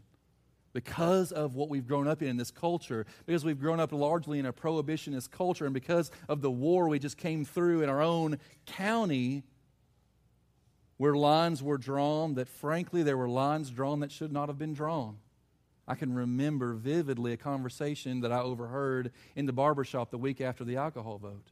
[0.74, 4.40] because of what we've grown up in in this culture, because we've grown up largely
[4.40, 8.02] in a prohibitionist culture, and because of the war we just came through in our
[8.02, 9.44] own county,
[10.98, 14.74] where lines were drawn that, frankly, there were lines drawn that should not have been
[14.74, 15.18] drawn.
[15.88, 20.40] I can remember vividly a conversation that I overheard in the barber shop the week
[20.40, 21.52] after the alcohol vote.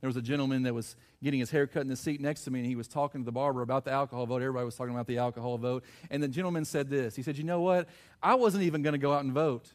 [0.00, 2.50] There was a gentleman that was getting his hair cut in the seat next to
[2.50, 4.42] me, and he was talking to the barber about the alcohol vote.
[4.42, 5.84] Everybody was talking about the alcohol vote.
[6.10, 7.88] And the gentleman said this He said, You know what?
[8.22, 9.72] I wasn't even going to go out and vote.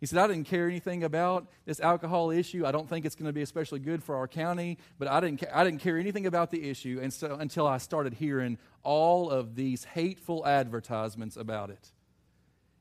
[0.00, 2.64] He said, I didn't care anything about this alcohol issue.
[2.64, 5.42] I don't think it's going to be especially good for our county, but I didn't,
[5.52, 9.56] I didn't care anything about the issue and so, until I started hearing all of
[9.56, 11.90] these hateful advertisements about it.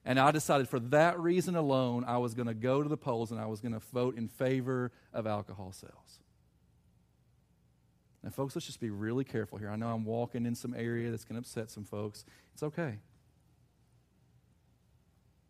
[0.08, 3.32] And I decided for that reason alone, I was going to go to the polls
[3.32, 6.22] and I was going to vote in favor of alcohol sales.
[8.24, 9.70] And, folks, let's just be really careful here.
[9.70, 12.24] I know I'm walking in some area that's going to upset some folks.
[12.54, 13.00] It's okay.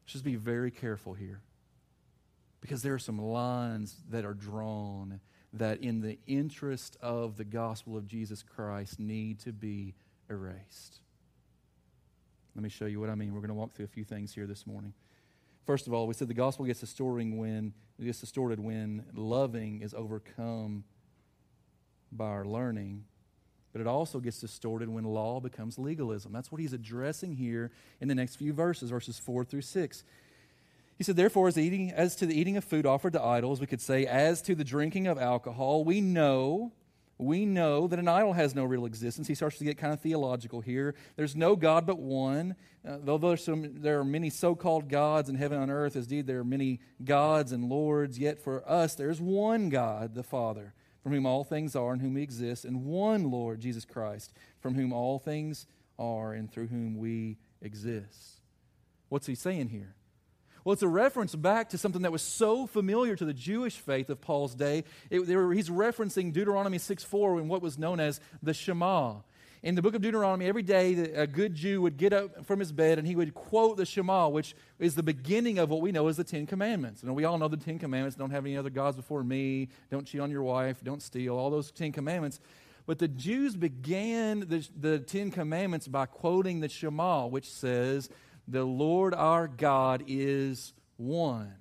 [0.01, 1.41] Let's just be very careful here.
[2.59, 5.19] Because there are some lines that are drawn
[5.53, 9.93] that, in the interest of the gospel of Jesus Christ, need to be
[10.31, 11.01] erased.
[12.57, 13.35] Let me show you what I mean.
[13.35, 14.91] We're going to walk through a few things here this morning.
[15.67, 17.71] First of all, we said the gospel gets distorted when,
[18.03, 20.83] gets distorted when loving is overcome
[22.11, 23.03] by our learning,
[23.73, 26.31] but it also gets distorted when law becomes legalism.
[26.31, 27.69] That's what he's addressing here
[28.01, 30.03] in the next few verses, verses 4 through 6.
[30.97, 33.67] He said, Therefore, as, eating, as to the eating of food offered to idols, we
[33.67, 36.71] could say, as to the drinking of alcohol, we know
[37.19, 39.27] we know that an idol has no real existence.
[39.27, 40.93] He starts to get kind of theological here.
[41.15, 42.55] There's no God but one.
[42.87, 46.05] Uh, though there's some, there are many so called gods in heaven and earth, as
[46.05, 50.73] indeed there are many gods and lords, yet for us there's one God, the Father,
[51.01, 54.75] from whom all things are and whom we exist, and one Lord, Jesus Christ, from
[54.75, 55.65] whom all things
[55.97, 58.41] are and through whom we exist.
[59.09, 59.96] What's he saying here?
[60.67, 64.09] Well, it's a reference back to something that was so familiar to the Jewish faith
[64.09, 64.83] of Paul's day.
[65.09, 69.13] It, were, he's referencing Deuteronomy 6 4 in what was known as the Shema.
[69.63, 72.73] In the book of Deuteronomy, every day a good Jew would get up from his
[72.73, 76.09] bed and he would quote the Shema, which is the beginning of what we know
[76.09, 77.01] as the Ten Commandments.
[77.01, 80.05] And we all know the Ten Commandments don't have any other gods before me, don't
[80.05, 82.41] cheat on your wife, don't steal, all those Ten Commandments.
[82.85, 88.09] But the Jews began the, the Ten Commandments by quoting the Shema, which says,
[88.47, 91.53] the Lord our God is one.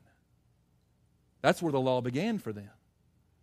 [1.43, 2.71] That's where the law began for them.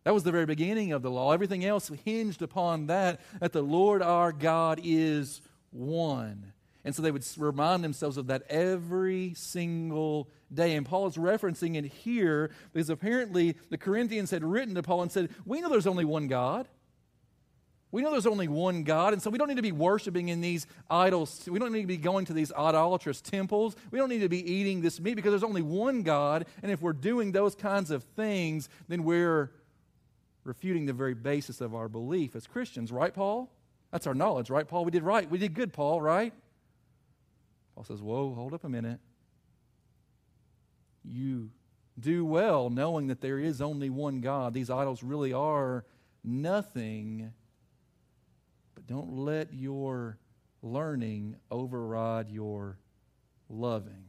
[0.04, 1.32] That was the very beginning of the law.
[1.32, 6.52] Everything else hinged upon that, that the Lord our God is one.
[6.86, 10.76] And so they would remind themselves of that every single day.
[10.76, 15.12] And Paul is referencing it here because apparently the Corinthians had written to Paul and
[15.12, 16.68] said, We know there's only one God.
[17.94, 20.42] We know there's only one God, and so we don't need to be worshiping in
[20.42, 21.48] these idols.
[21.48, 23.76] We don't need to be going to these idolatrous temples.
[23.92, 26.82] We don't need to be eating this meat because there's only one God, and if
[26.82, 29.52] we're doing those kinds of things, then we're
[30.44, 33.52] refuting the very basis of our belief as Christians, right, Paul?
[33.92, 34.86] That's our knowledge, right, Paul?
[34.86, 35.30] We did right.
[35.30, 36.34] We did good, Paul, right?
[37.76, 39.02] Paul says, Whoa, hold up a minute.
[41.04, 41.52] You
[42.00, 44.56] do well knowing that there is only one God.
[44.56, 45.86] These idols really are
[46.24, 47.34] nothing
[48.76, 50.18] but don't let your
[50.62, 52.78] learning override your
[53.50, 54.06] loving.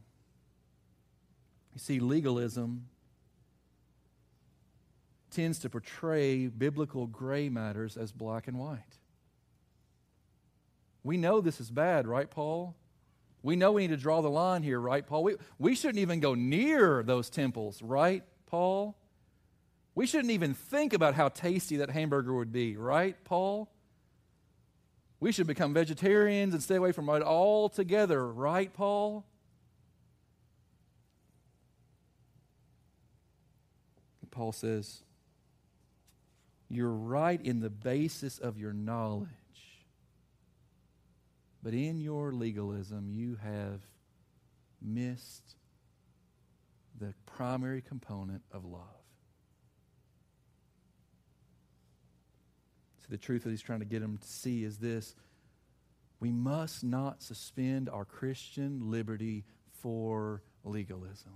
[1.73, 2.87] You see, legalism
[5.29, 8.79] tends to portray biblical gray matters as black and white.
[11.03, 12.75] We know this is bad, right, Paul?
[13.43, 15.23] We know we need to draw the line here, right, Paul?
[15.23, 18.97] We, we shouldn't even go near those temples, right, Paul?
[19.93, 23.69] We shouldn't even think about how tasty that hamburger would be, right, Paul?
[25.19, 29.25] We should become vegetarians and stay away from it altogether, right, Paul?
[34.35, 35.01] Paul says,
[36.69, 39.29] You're right in the basis of your knowledge,
[41.63, 43.79] but in your legalism, you have
[44.81, 45.55] missed
[46.99, 49.04] the primary component of love.
[53.09, 55.15] The truth that he's trying to get them to see is this
[56.19, 59.43] we must not suspend our Christian liberty
[59.81, 61.33] for legalism.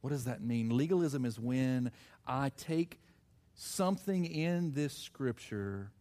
[0.00, 0.76] What does that mean?
[0.76, 1.90] Legalism is when
[2.26, 3.00] I take
[3.54, 5.92] something in this scripture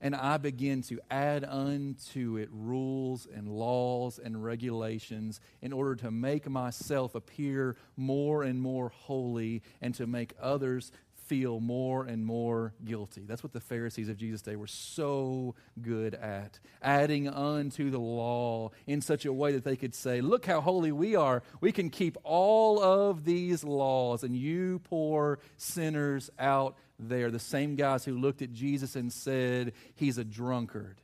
[0.00, 6.10] and I begin to add unto it rules and laws and regulations in order to
[6.10, 10.92] make myself appear more and more holy and to make others
[11.26, 13.24] feel more and more guilty.
[13.26, 16.58] That's what the Pharisees of Jesus' day were so good at.
[16.82, 20.92] Adding unto the law in such a way that they could say, Look how holy
[20.92, 21.42] we are.
[21.60, 27.76] We can keep all of these laws, and you poor sinners out there, the same
[27.76, 31.00] guys who looked at Jesus and said, He's a drunkard.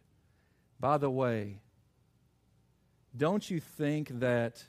[0.80, 1.60] By the way,
[3.16, 4.64] don't you think that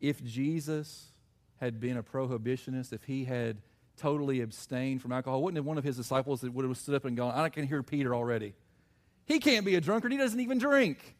[0.00, 1.12] if Jesus
[1.60, 3.58] had been a prohibitionist, if he had
[3.96, 7.04] totally abstained from alcohol, wouldn't have one of his disciples that would have stood up
[7.04, 8.54] and gone, I can hear Peter already.
[9.24, 10.12] He can't be a drunkard.
[10.12, 11.16] He doesn't even drink.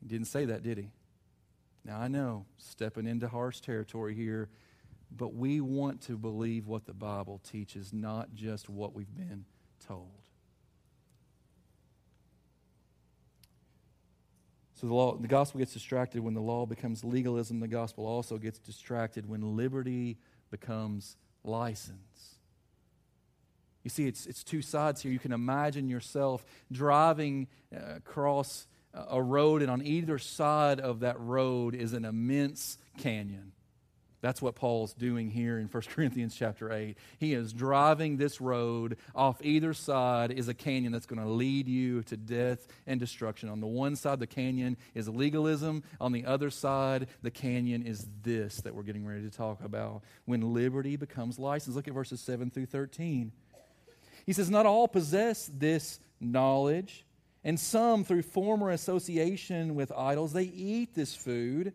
[0.00, 0.90] He didn't say that, did he?
[1.84, 4.48] Now, I know, stepping into harsh territory here,
[5.10, 9.44] but we want to believe what the Bible teaches, not just what we've been
[9.86, 10.10] told.
[14.74, 17.60] So the, law, the gospel gets distracted when the law becomes legalism.
[17.60, 20.16] The gospel also gets distracted when liberty
[20.50, 22.36] becomes license.
[23.82, 25.10] You see, it's, it's two sides here.
[25.10, 31.18] You can imagine yourself driving uh, across a road, and on either side of that
[31.20, 33.52] road is an immense canyon.
[34.20, 36.96] That's what Paul's doing here in 1 Corinthians chapter 8.
[37.18, 38.96] He is driving this road.
[39.14, 43.48] Off either side is a canyon that's going to lead you to death and destruction.
[43.48, 45.82] On the one side, the canyon is legalism.
[46.00, 50.02] On the other side, the canyon is this that we're getting ready to talk about
[50.26, 51.74] when liberty becomes license.
[51.74, 53.32] Look at verses 7 through 13.
[54.26, 57.06] He says, Not all possess this knowledge,
[57.42, 61.72] and some, through former association with idols, they eat this food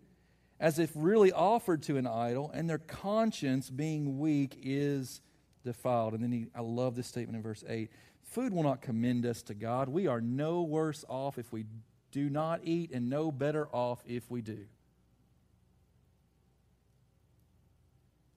[0.65, 5.21] as if really offered to an idol, and their conscience, being weak, is
[5.63, 6.15] defiled.
[6.15, 7.91] And then he, I love this statement in verse 8
[8.23, 9.89] Food will not commend us to God.
[9.89, 11.65] We are no worse off if we
[12.11, 14.65] do not eat, and no better off if we do.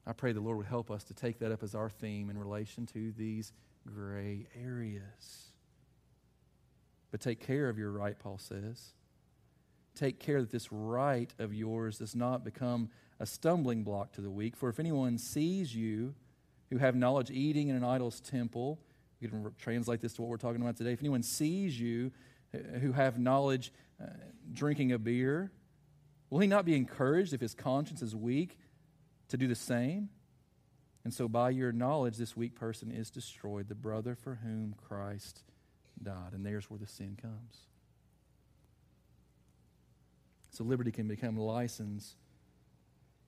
[0.07, 2.37] I pray the Lord would help us to take that up as our theme in
[2.37, 3.55] relation to these
[3.87, 5.53] gray areas.
[7.11, 8.93] But take care of your right, Paul says
[9.99, 14.31] take care that this right of yours does not become a stumbling block to the
[14.31, 14.57] weak.
[14.57, 16.15] For if anyone sees you
[16.71, 18.79] who have knowledge eating in an idol's temple,
[19.21, 20.93] you can translate this to what we're talking about today.
[20.93, 22.13] If anyone sees you
[22.81, 24.07] who have knowledge uh,
[24.53, 25.51] drinking a beer,
[26.31, 28.59] will he not be encouraged if his conscience is weak
[29.29, 30.11] to do the same?
[31.05, 35.43] And so, by your knowledge, this weak person is destroyed, the brother for whom Christ
[36.03, 36.33] died.
[36.33, 37.69] And there's where the sin comes.
[40.59, 42.17] So liberty can become license.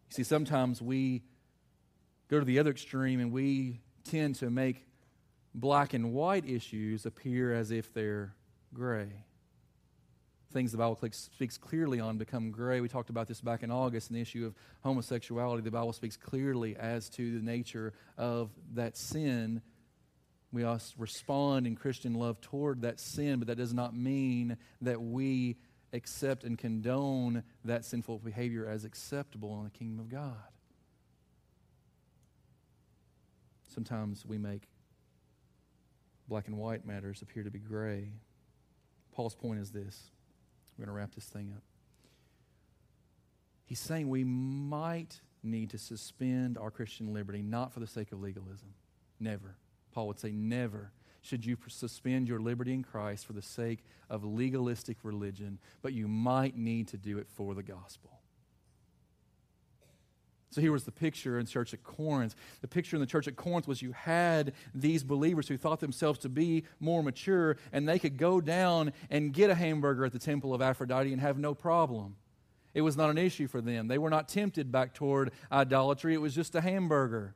[0.08, 1.22] You see, sometimes we
[2.26, 4.84] go to the other extreme and we tend to make
[5.54, 8.34] black and white issues appear as if they're
[8.74, 9.12] gray.
[10.52, 12.80] Things the Bible speaks clearly on become gray.
[12.80, 15.62] We talked about this back in August in the issue of homosexuality.
[15.62, 19.62] The Bible speaks clearly as to the nature of that sin.
[20.50, 25.00] We must respond in Christian love toward that sin, but that does not mean that
[25.00, 25.58] we
[25.92, 30.36] accept and condone that sinful behavior as acceptable in the kingdom of God.
[33.66, 34.62] Sometimes we make
[36.28, 38.12] black and white matters appear to be gray.
[39.12, 40.10] Paul's point is this.
[40.76, 41.62] We're going to wrap this thing up.
[43.64, 48.20] He's saying we might need to suspend our Christian liberty, not for the sake of
[48.20, 48.74] legalism.
[49.18, 49.56] Never.
[49.92, 50.92] Paul would say, never
[51.22, 56.08] should you suspend your liberty in Christ for the sake of legalistic religion, but you
[56.08, 58.20] might need to do it for the gospel.
[60.50, 62.34] So here was the picture in church at Corinth.
[62.60, 66.18] The picture in the church at Corinth was you had these believers who thought themselves
[66.20, 70.18] to be more mature, and they could go down and get a hamburger at the
[70.18, 72.16] temple of Aphrodite and have no problem.
[72.74, 73.86] It was not an issue for them.
[73.86, 77.34] They were not tempted back toward idolatry, it was just a hamburger.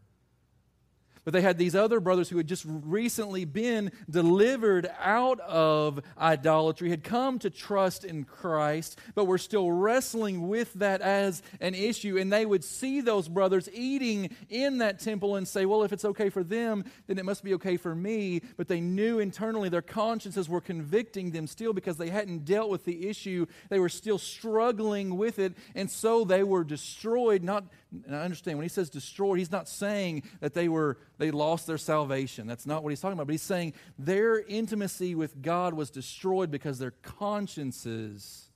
[1.25, 6.91] But they had these other brothers who had just recently been delivered out of idolatry,
[6.91, 12.19] had come to trust in Christ, but were still wrestling with that as an issue.
[12.19, 16.05] And they would see those brothers eating in that temple and say, well, if it's
[16.05, 18.43] okay for them, then it must be okay for me.
[18.59, 22.85] But they knew internally their consciences were convicting them still because they hadn't dealt with
[22.85, 23.47] the issue.
[23.71, 25.55] They were still struggling with it.
[25.75, 27.65] And so they were destroyed, not
[28.07, 31.67] and I understand when he says destroyed, he's not saying that they were they lost
[31.67, 32.47] their salvation.
[32.47, 33.27] That's not what he's talking about.
[33.27, 38.49] But he's saying their intimacy with God was destroyed because their consciences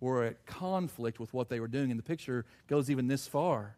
[0.00, 1.90] were at conflict with what they were doing.
[1.90, 3.76] And the picture goes even this far.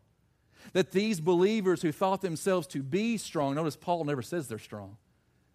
[0.72, 4.96] That these believers who thought themselves to be strong, notice Paul never says they're strong.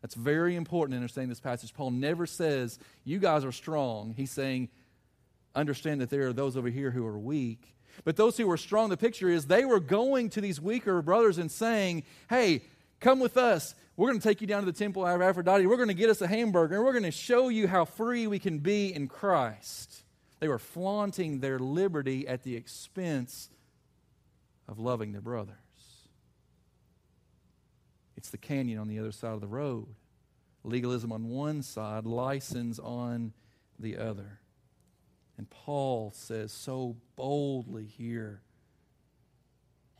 [0.01, 1.73] That's very important in understanding this passage.
[1.73, 4.13] Paul never says, You guys are strong.
[4.15, 4.69] He's saying,
[5.55, 8.89] Understand that there are those over here who are weak But those who were strong,
[8.89, 12.63] the picture is they were going to these weaker brothers and saying, Hey,
[12.99, 13.75] come with us.
[13.95, 15.67] We're going to take you down to the temple of Aphrodite.
[15.67, 18.25] We're going to get us a hamburger, and we're going to show you how free
[18.25, 20.03] we can be in Christ.
[20.39, 23.49] They were flaunting their liberty at the expense
[24.67, 25.55] of loving their brothers.
[28.17, 29.87] It's the canyon on the other side of the road.
[30.63, 33.33] Legalism on one side, license on
[33.77, 34.39] the other.
[35.37, 38.41] And Paul says so boldly here,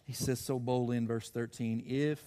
[0.03, 2.21] he says so boldly in verse 13 if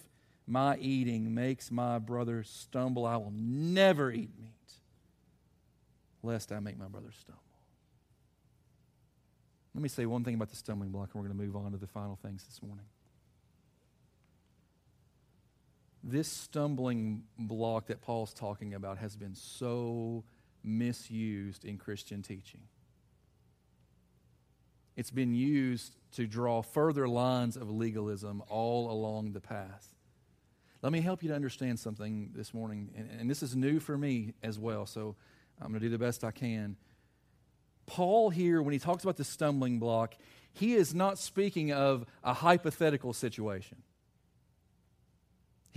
[0.46, 4.72] my eating makes my brother stumble, I will never eat meat,
[6.22, 7.42] lest I make my brother stumble.
[9.74, 11.72] Let me say one thing about the stumbling block, and we're going to move on
[11.72, 12.86] to the final things this morning.
[16.02, 20.24] This stumbling block that Paul's talking about has been so
[20.62, 22.60] misused in Christian teaching.
[24.96, 29.94] It's been used to draw further lines of legalism all along the path.
[30.82, 33.96] Let me help you to understand something this morning, and, and this is new for
[33.96, 35.16] me as well, so
[35.60, 36.76] I'm going to do the best I can.
[37.86, 40.14] Paul, here, when he talks about the stumbling block,
[40.52, 43.78] he is not speaking of a hypothetical situation.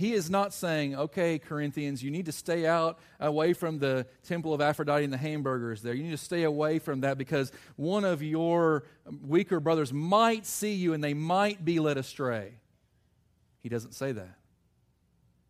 [0.00, 4.54] He is not saying, okay, Corinthians, you need to stay out away from the temple
[4.54, 5.92] of Aphrodite and the hamburgers there.
[5.92, 8.84] You need to stay away from that because one of your
[9.22, 12.54] weaker brothers might see you and they might be led astray.
[13.58, 14.38] He doesn't say that.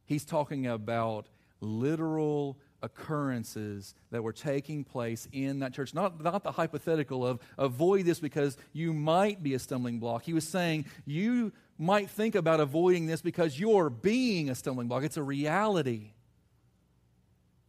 [0.05, 1.29] He's talking about
[1.61, 5.95] literal occurrences that were taking place in that church.
[5.95, 10.23] Not, not the hypothetical of avoid this because you might be a stumbling block.
[10.23, 15.03] He was saying you might think about avoiding this because you're being a stumbling block.
[15.03, 16.13] It's a reality.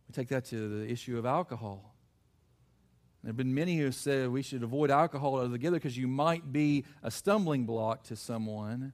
[0.07, 1.95] We take that to the issue of alcohol.
[3.24, 6.86] There have been many who said we should avoid alcohol altogether because you might be
[7.03, 8.93] a stumbling block to someone.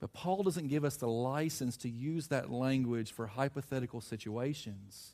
[0.00, 5.12] But Paul doesn't give us the license to use that language for hypothetical situations.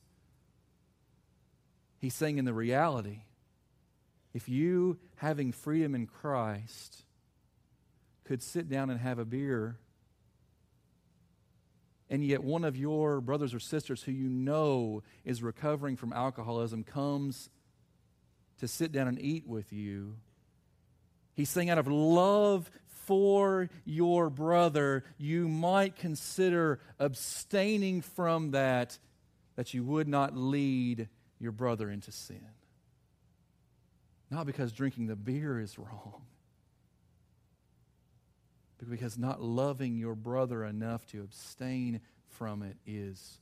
[1.98, 3.22] He's saying in the reality,
[4.32, 7.02] if you, having freedom in Christ,
[8.24, 9.78] could sit down and have a beer,
[12.08, 16.84] and yet one of your brothers or sisters who you know is recovering from alcoholism
[16.84, 17.50] comes
[18.60, 20.16] to sit down and eat with you,
[21.34, 22.70] he's saying out of love
[23.06, 28.98] for your brother, you might consider abstaining from that,
[29.54, 32.44] that you would not lead your brother into sin.
[34.30, 36.22] Not because drinking the beer is wrong,
[38.78, 43.38] but because not loving your brother enough to abstain from it is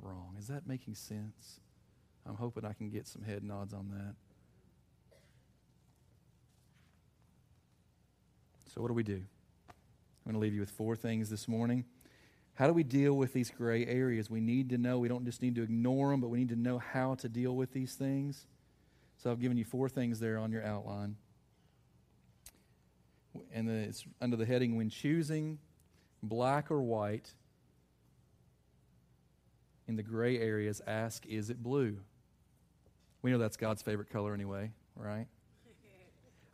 [0.00, 0.36] wrong.
[0.38, 1.60] Is that making sense?
[2.24, 4.14] I'm hoping I can get some head nods on that.
[8.72, 9.22] So, what do we do?
[9.70, 11.84] I'm going to leave you with four things this morning.
[12.54, 14.28] How do we deal with these gray areas?
[14.28, 14.98] We need to know.
[14.98, 17.54] We don't just need to ignore them, but we need to know how to deal
[17.54, 18.46] with these things.
[19.16, 21.16] So, I've given you four things there on your outline
[23.52, 25.58] and it's under the heading when choosing
[26.22, 27.32] black or white
[29.86, 31.98] in the gray areas ask is it blue
[33.22, 35.26] we know that's god's favorite color anyway right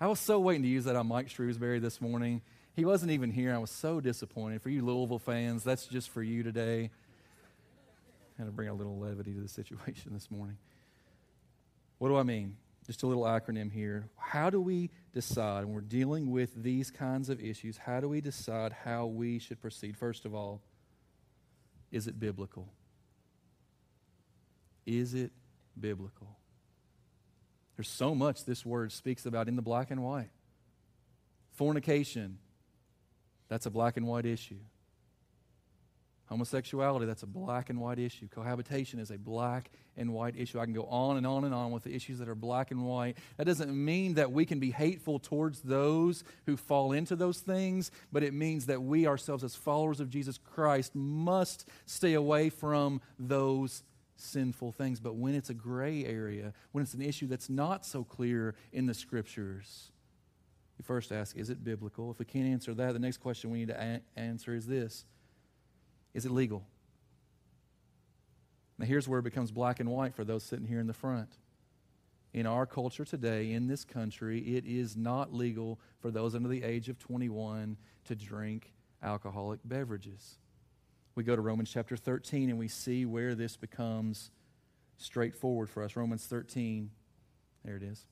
[0.04, 2.42] i was so waiting to use that on mike shrewsbury this morning
[2.76, 6.22] he wasn't even here i was so disappointed for you louisville fans that's just for
[6.22, 6.90] you today
[8.36, 10.58] I had to bring a little levity to the situation this morning
[11.98, 14.08] what do i mean just a little acronym here.
[14.16, 18.20] How do we decide, when we're dealing with these kinds of issues, how do we
[18.20, 19.96] decide how we should proceed?
[19.96, 20.60] First of all,
[21.90, 22.68] is it biblical?
[24.84, 25.32] Is it
[25.80, 26.36] biblical?
[27.76, 30.30] There's so much this word speaks about in the black and white.
[31.52, 32.38] Fornication,
[33.48, 34.60] that's a black and white issue.
[36.26, 38.28] Homosexuality, that's a black and white issue.
[38.28, 40.58] Cohabitation is a black and white issue.
[40.58, 42.84] I can go on and on and on with the issues that are black and
[42.86, 43.18] white.
[43.36, 47.90] That doesn't mean that we can be hateful towards those who fall into those things,
[48.10, 53.02] but it means that we ourselves, as followers of Jesus Christ, must stay away from
[53.18, 53.82] those
[54.16, 55.00] sinful things.
[55.00, 58.86] But when it's a gray area, when it's an issue that's not so clear in
[58.86, 59.90] the scriptures,
[60.78, 62.10] you first ask, is it biblical?
[62.10, 65.04] If we can't answer that, the next question we need to a- answer is this
[66.12, 66.64] is it legal?
[68.78, 71.28] Now, here's where it becomes black and white for those sitting here in the front.
[72.32, 76.64] In our culture today, in this country, it is not legal for those under the
[76.64, 80.38] age of 21 to drink alcoholic beverages.
[81.14, 84.30] We go to Romans chapter 13 and we see where this becomes
[84.98, 85.94] straightforward for us.
[85.94, 86.90] Romans 13,
[87.64, 88.06] there it is.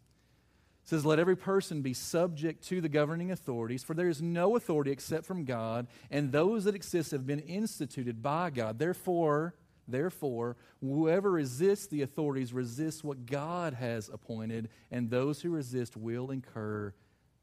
[0.84, 4.56] It says, Let every person be subject to the governing authorities, for there is no
[4.56, 8.78] authority except from God, and those that exist have been instituted by God.
[8.78, 9.54] Therefore,
[9.88, 16.30] therefore, whoever resists the authorities resists what God has appointed, and those who resist will
[16.30, 16.94] incur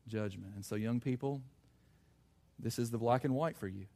[0.07, 0.53] judgment.
[0.55, 1.41] And so, young people,
[2.57, 3.87] this is the black and white for you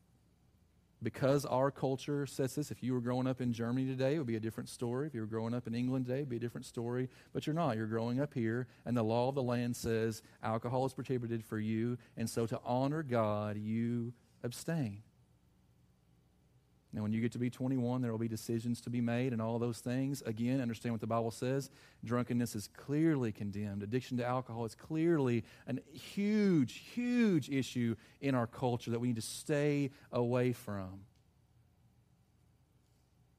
[1.04, 4.28] because our culture says this, if you were growing up in Germany today, it would
[4.28, 5.08] be a different story.
[5.08, 7.10] If you were growing up in England today, it would be a different story.
[7.34, 7.78] But you're not.
[7.78, 11.60] You're growing up here, and the law of the land says alcohol is prohibited for
[11.60, 15.04] you, and so to honor God, you abstain.
[16.94, 19.42] Now, when you get to be 21, there will be decisions to be made and
[19.42, 20.22] all those things.
[20.22, 21.72] Again, understand what the Bible says.
[22.06, 23.82] Drunkenness is clearly condemned.
[23.82, 29.16] Addiction to alcohol is clearly a huge, huge issue in our culture that we need
[29.16, 31.02] to stay away from.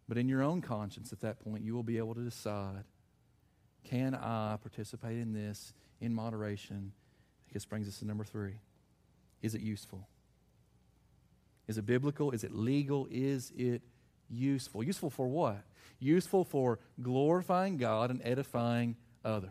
[0.08, 2.84] But in your own conscience at that point, you will be able to decide
[3.84, 6.92] can I participate in this in moderation?
[7.52, 8.54] This brings us to number three.
[9.42, 10.08] Is it useful?
[11.66, 12.30] Is it biblical?
[12.30, 13.06] Is it legal?
[13.10, 13.82] Is it
[14.28, 14.82] useful?
[14.82, 15.62] Useful for what?
[15.98, 19.50] Useful for glorifying God and edifying others.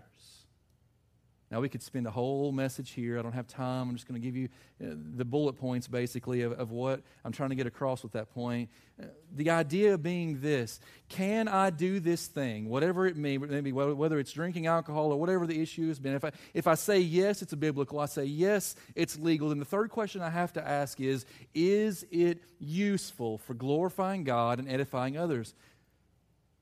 [1.54, 3.20] Now, we could spend a whole message here.
[3.20, 3.88] I don't have time.
[3.88, 4.50] I'm just going to give you
[4.84, 8.34] uh, the bullet points, basically, of, of what I'm trying to get across with that
[8.34, 8.72] point.
[9.00, 10.80] Uh, the idea being this
[11.10, 15.46] can I do this thing, whatever it may be, whether it's drinking alcohol or whatever
[15.46, 16.16] the issue has been?
[16.16, 19.60] If I, if I say yes, it's a biblical, I say yes, it's legal, then
[19.60, 21.24] the third question I have to ask is
[21.54, 25.54] is it useful for glorifying God and edifying others?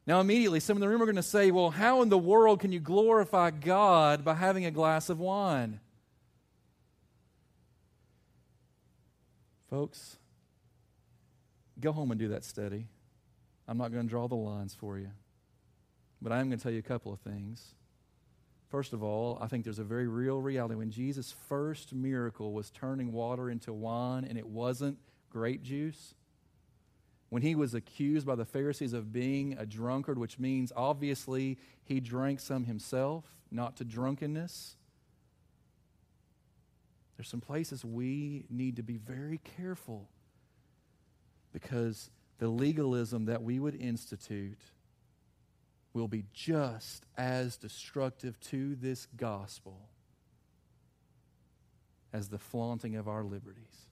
[0.08, 2.60] Now, immediately, some in the room are going to say, Well, how in the world
[2.60, 5.80] can you glorify God by having a glass of wine?
[9.70, 10.18] Folks,
[11.80, 12.88] go home and do that study.
[13.68, 15.12] I'm not going to draw the lines for you,
[16.22, 17.74] but I am going to tell you a couple of things.
[18.70, 20.76] First of all, I think there's a very real reality.
[20.76, 24.97] When Jesus' first miracle was turning water into wine and it wasn't
[25.30, 26.16] grape juice,
[27.32, 32.01] when he was accused by the Pharisees of being a drunkard, which means obviously he
[32.01, 34.75] drank some himself, not to drunkenness.
[37.15, 40.09] There's some places we need to be very careful
[41.53, 44.59] because the legalism that we would institute
[45.93, 49.88] will be just as destructive to this gospel
[52.11, 53.88] as the flaunting of our liberties.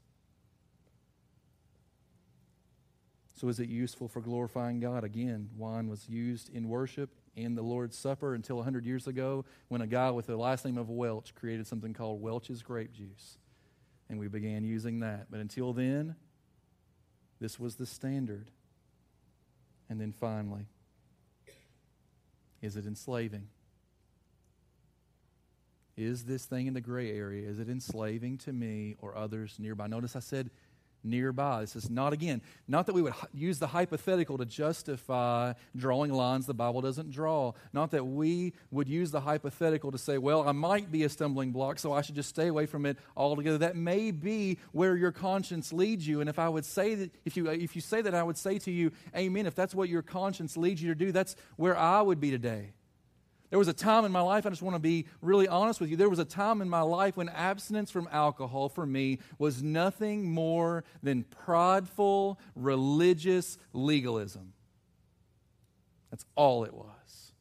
[3.39, 5.05] So, is it useful for glorifying God?
[5.05, 9.79] Again, wine was used in worship in the Lord's Supper until 100 years ago when
[9.79, 13.37] a guy with the last name of Welch created something called Welch's grape juice.
[14.09, 15.27] And we began using that.
[15.31, 16.17] But until then,
[17.39, 18.51] this was the standard.
[19.89, 20.65] And then finally,
[22.61, 23.47] is it enslaving?
[25.95, 27.47] Is this thing in the gray area?
[27.47, 29.87] Is it enslaving to me or others nearby?
[29.87, 30.49] Notice I said
[31.03, 31.61] nearby.
[31.61, 36.45] This is not, again, not that we would use the hypothetical to justify drawing lines
[36.45, 37.53] the Bible doesn't draw.
[37.73, 41.51] Not that we would use the hypothetical to say, well, I might be a stumbling
[41.51, 43.59] block, so I should just stay away from it altogether.
[43.59, 46.21] That may be where your conscience leads you.
[46.21, 48.59] And if I would say that, if you, if you say that, I would say
[48.59, 49.45] to you, amen.
[49.45, 52.73] If that's what your conscience leads you to do, that's where I would be today.
[53.49, 55.89] There was a time in my life, I just want to be really honest with
[55.89, 55.97] you.
[55.97, 60.31] There was a time in my life when abstinence from alcohol for me was nothing
[60.31, 64.53] more than prideful, religious legalism.
[66.11, 67.33] That's all it was.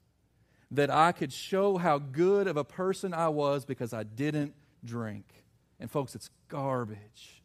[0.71, 4.55] That I could show how good of a person I was because I didn't
[4.85, 5.25] drink.
[5.79, 7.43] And, folks, it's garbage.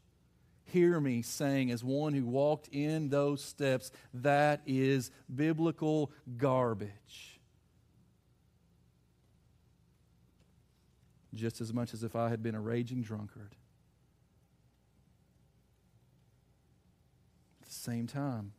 [0.66, 7.33] Hear me saying, as one who walked in those steps, that is biblical garbage.
[11.34, 13.56] Just as much as if I had been a raging drunkard.
[17.62, 18.54] At the same time,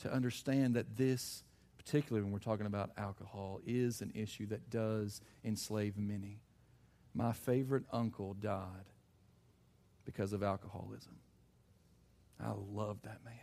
[0.00, 1.42] to understand that this,
[1.78, 6.40] particularly when we're talking about alcohol, is an issue that does enslave many.
[7.14, 8.92] My favorite uncle died
[10.04, 11.16] because of alcoholism.
[12.38, 13.34] I love that man.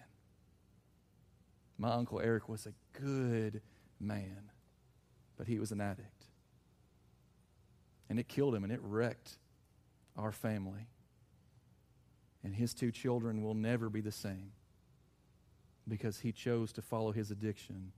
[1.77, 3.61] My uncle Eric was a good
[3.99, 4.51] man,
[5.37, 6.27] but he was an addict.
[8.09, 9.37] And it killed him and it wrecked
[10.17, 10.87] our family.
[12.43, 14.51] And his two children will never be the same
[15.87, 17.91] because he chose to follow his addiction.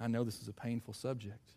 [0.00, 1.54] I know this is a painful subject.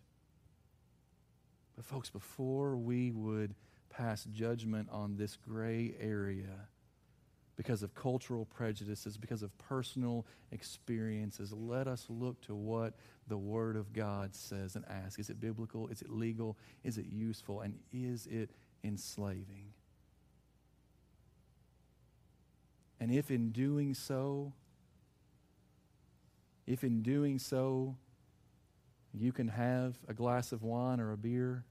[1.76, 3.54] But, folks, before we would
[3.88, 6.68] pass judgment on this gray area,
[7.56, 11.52] because of cultural prejudices, because of personal experiences.
[11.52, 12.94] Let us look to what
[13.28, 15.88] the Word of God says and ask is it biblical?
[15.88, 16.56] Is it legal?
[16.82, 17.60] Is it useful?
[17.60, 18.50] And is it
[18.82, 19.72] enslaving?
[23.00, 24.52] And if in doing so,
[26.66, 27.96] if in doing so,
[29.12, 31.64] you can have a glass of wine or a beer,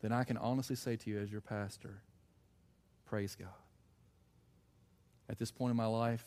[0.00, 2.00] then I can honestly say to you as your pastor,
[3.04, 3.48] praise God.
[5.28, 6.24] At this point in my life,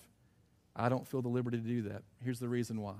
[0.76, 2.04] I don't feel the liberty to do that.
[2.24, 2.96] Here's the reason why.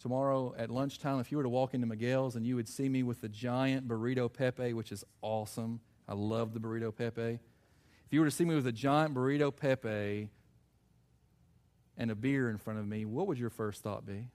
[0.00, 3.02] Tomorrow at lunchtime, if you were to walk into Miguel's and you would see me
[3.04, 5.80] with the giant burrito Pepe, which is awesome.
[6.08, 7.38] I love the burrito Pepe.
[8.06, 10.28] If you were to see me with a giant burrito Pepe
[11.96, 14.28] and a beer in front of me, what would your first thought be?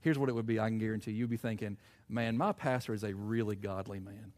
[0.00, 1.18] Here's what it would be, I can guarantee you.
[1.18, 1.76] You'd be thinking,
[2.08, 4.32] man, my pastor is a really godly man.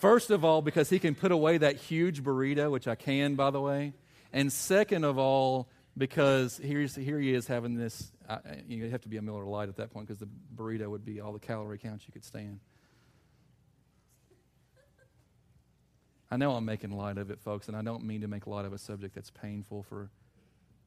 [0.00, 3.50] First of all, because he can put away that huge burrito, which I can, by
[3.50, 3.94] the way.
[4.32, 8.12] And second of all, because here's, here he is having this.
[8.28, 8.38] Uh,
[8.68, 11.20] you have to be a Miller Lite at that point because the burrito would be
[11.20, 12.60] all the calorie counts you could stand.
[16.30, 18.66] I know I'm making light of it, folks, and I don't mean to make light
[18.66, 20.10] of a subject that's painful for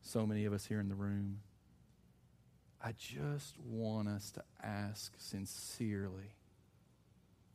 [0.03, 1.39] so many of us here in the room.
[2.81, 6.35] I just want us to ask sincerely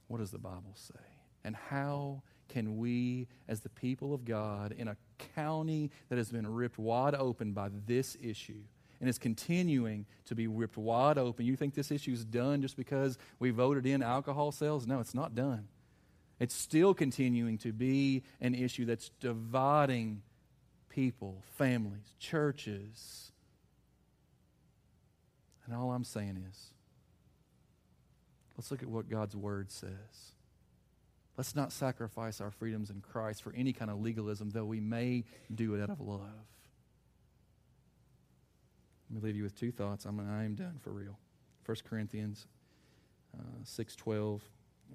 [0.08, 1.15] what does the Bible say?
[1.46, 4.96] And how can we, as the people of God, in a
[5.36, 8.62] county that has been ripped wide open by this issue,
[9.00, 11.46] and is continuing to be ripped wide open.
[11.46, 14.86] You think this issue is done just because we voted in alcohol sales?
[14.86, 15.68] No, it's not done.
[16.40, 20.22] It's still continuing to be an issue that's dividing
[20.88, 23.30] people, families, churches.
[25.64, 26.70] And all I'm saying is,
[28.56, 30.35] let's look at what God's Word says.
[31.36, 35.24] Let's not sacrifice our freedoms in Christ for any kind of legalism, though we may
[35.54, 36.20] do it out of love.
[39.10, 40.04] Let me leave you with two thoughts.
[40.06, 41.18] I'm, I am done for real.
[41.66, 42.46] 1 Corinthians
[43.38, 44.40] uh, 6.12.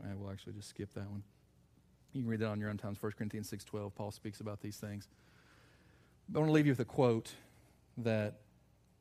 [0.10, 1.24] I will actually just skip that one.
[2.14, 2.96] You can read that on your own time.
[3.00, 3.94] 1 Corinthians 6.12.
[3.94, 5.08] Paul speaks about these things.
[6.28, 7.34] But I want to leave you with a quote
[7.98, 8.40] that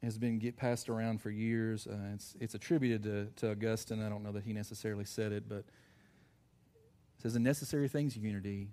[0.03, 1.87] has been get passed around for years.
[1.87, 4.03] Uh, it's, it's attributed to, to Augustine.
[4.03, 5.65] I don't know that he necessarily said it, but
[7.21, 8.69] it says, In necessary things, unity.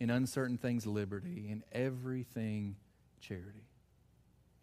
[0.00, 1.46] In uncertain things, liberty.
[1.48, 2.74] In everything,
[3.20, 3.62] charity.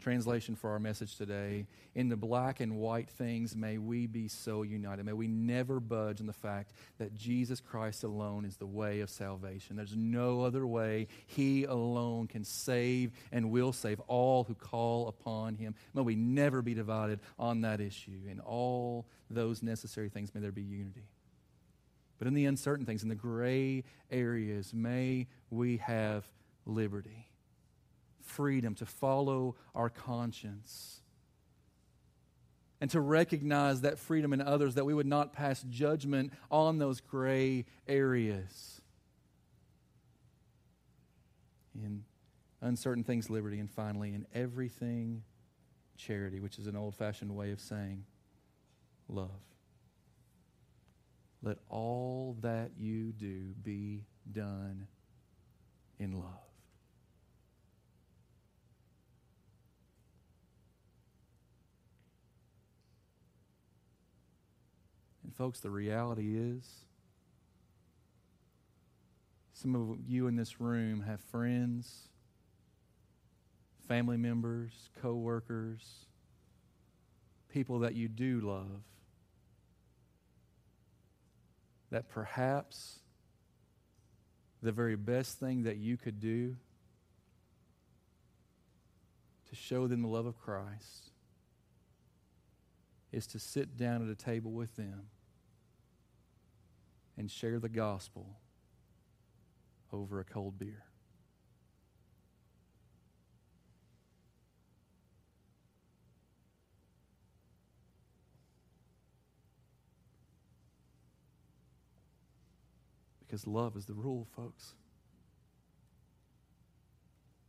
[0.01, 4.61] Translation for our message today In the black and white things, may we be so
[4.63, 5.05] united.
[5.05, 9.09] May we never budge on the fact that Jesus Christ alone is the way of
[9.09, 9.77] salvation.
[9.77, 11.07] There's no other way.
[11.27, 15.75] He alone can save and will save all who call upon Him.
[15.93, 18.27] May we never be divided on that issue.
[18.29, 21.05] In all those necessary things, may there be unity.
[22.17, 26.27] But in the uncertain things, in the gray areas, may we have
[26.65, 27.27] liberty,
[28.21, 31.01] freedom to follow our conscience,
[32.81, 37.01] and to recognize that freedom in others, that we would not pass judgment on those
[37.01, 38.81] gray areas.
[41.75, 42.03] In
[42.61, 45.23] uncertain things, liberty, and finally, in everything,
[45.95, 48.05] charity, which is an old fashioned way of saying
[49.07, 49.29] love.
[51.43, 54.87] Let all that you do be done
[55.99, 56.25] in love.
[65.23, 66.63] And, folks, the reality is
[69.53, 72.09] some of you in this room have friends,
[73.87, 76.05] family members, co workers,
[77.49, 78.83] people that you do love
[81.91, 82.99] that perhaps
[84.61, 86.55] the very best thing that you could do
[89.49, 91.11] to show them the love of Christ
[93.11, 95.03] is to sit down at a table with them
[97.17, 98.37] and share the gospel
[99.93, 100.86] over a cold beer.
[113.27, 114.73] Because love is the rule, folks.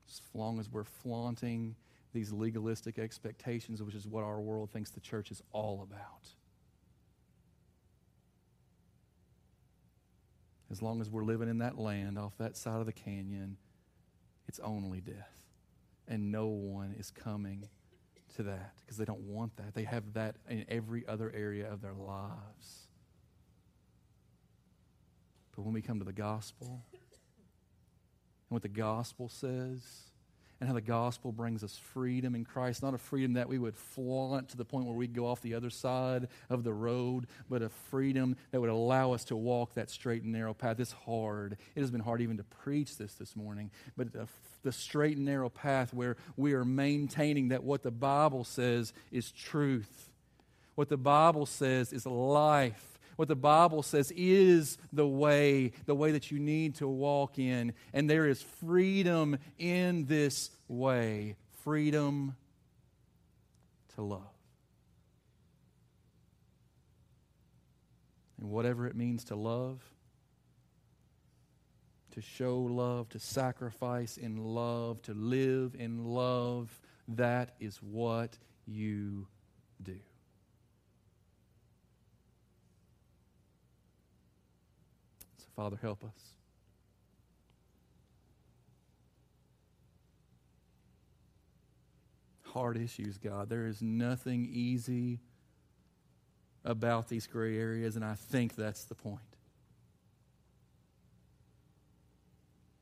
[0.09, 1.77] As long as we're flaunting
[2.13, 6.29] these legalistic expectations, which is what our world thinks the church is all about.
[10.71, 13.57] As long as we're living in that land off that side of the canyon,
[14.49, 15.43] it's only death.
[16.07, 17.69] And no one is coming
[18.37, 19.75] to that because they don't want that.
[19.75, 22.88] They have that in every other area of their lives.
[25.59, 27.01] But when we come to the gospel, and
[28.49, 29.83] what the gospel says
[30.61, 32.81] and how the gospel brings us freedom in Christ.
[32.81, 35.55] Not a freedom that we would flaunt to the point where we'd go off the
[35.55, 39.91] other side of the road, but a freedom that would allow us to walk that
[39.91, 40.79] straight and narrow path.
[40.79, 41.57] It's hard.
[41.75, 44.29] It has been hard even to preach this this morning, but the,
[44.63, 49.33] the straight and narrow path where we are maintaining that what the Bible says is
[49.33, 50.09] truth.
[50.77, 56.13] What the Bible says is life what the Bible says is the way, the way
[56.13, 57.73] that you need to walk in.
[57.93, 62.37] And there is freedom in this way freedom
[63.97, 64.23] to love.
[68.39, 69.83] And whatever it means to love,
[72.13, 76.71] to show love, to sacrifice in love, to live in love,
[77.09, 79.27] that is what you
[79.83, 79.99] do.
[85.59, 86.37] Father, help us.
[92.53, 93.49] Hard issues, God.
[93.49, 95.19] There is nothing easy
[96.65, 99.19] about these gray areas, and I think that's the point.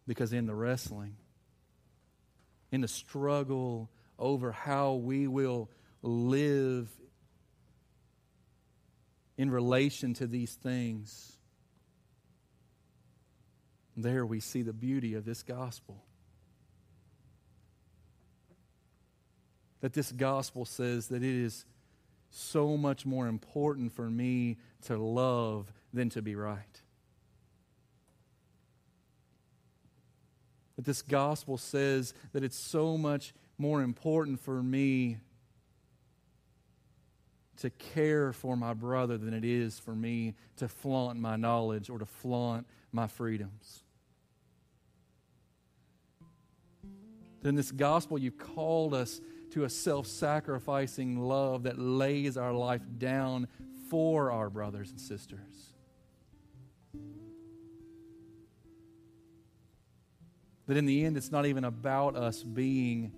[0.06, 1.16] Because in the wrestling,
[2.70, 5.70] in the struggle over how we will
[6.02, 6.90] live
[9.38, 11.35] in relation to these things,
[13.96, 16.04] there we see the beauty of this gospel.
[19.80, 21.64] That this gospel says that it is
[22.30, 26.82] so much more important for me to love than to be right.
[30.76, 35.18] That this gospel says that it's so much more important for me
[37.58, 41.98] to care for my brother than it is for me to flaunt my knowledge or
[41.98, 43.85] to flaunt my freedoms.
[47.46, 49.20] That in this gospel, you've called us
[49.52, 53.46] to a self sacrificing love that lays our life down
[53.88, 55.72] for our brothers and sisters.
[60.66, 63.12] That in the end, it's not even about us being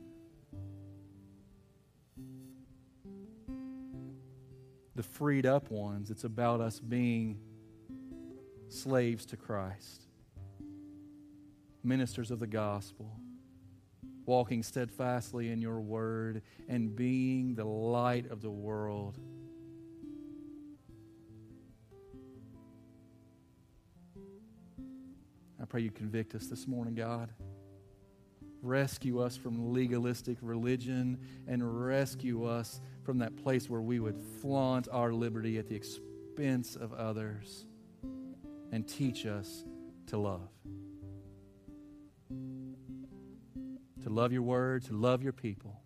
[4.95, 7.39] the freed up ones, it's about us being
[8.69, 10.03] slaves to Christ,
[11.83, 13.18] ministers of the gospel
[14.29, 19.19] walking steadfastly in your word, and being the light of the world.
[25.61, 27.31] I pray you convict us this morning, God.
[28.61, 34.89] Rescue us from legalistic religion and rescue us from that place where we would flaunt
[34.93, 37.65] our liberty at the expense of others
[38.73, 39.65] and teach us
[40.09, 40.58] to love.
[44.09, 45.81] To love your word, to love your people,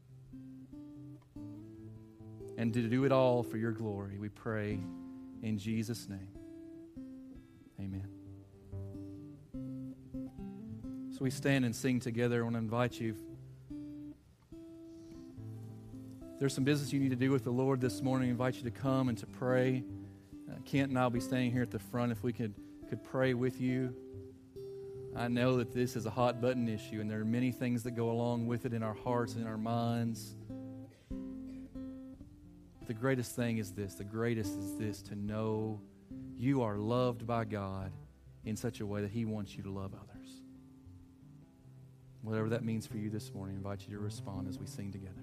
[2.57, 4.17] and to do it all for your glory.
[4.19, 4.79] We pray
[5.43, 6.29] in Jesus' name.
[7.81, 8.07] Amen.
[11.11, 12.41] So we stand and sing together.
[12.41, 13.17] I want to invite you.
[16.39, 18.65] there's some business you need to do with the Lord this morning, I invite you
[18.65, 19.85] to come and to pray.
[20.51, 22.53] Uh, Kent and I will be staying here at the front if we could,
[22.89, 23.95] could pray with you.
[25.15, 27.91] I know that this is a hot button issue, and there are many things that
[27.91, 30.35] go along with it in our hearts and in our minds.
[32.79, 35.81] But the greatest thing is this the greatest is this to know
[36.37, 37.93] you are loved by God
[38.45, 40.29] in such a way that He wants you to love others.
[42.23, 44.93] Whatever that means for you this morning, I invite you to respond as we sing
[44.93, 45.22] together.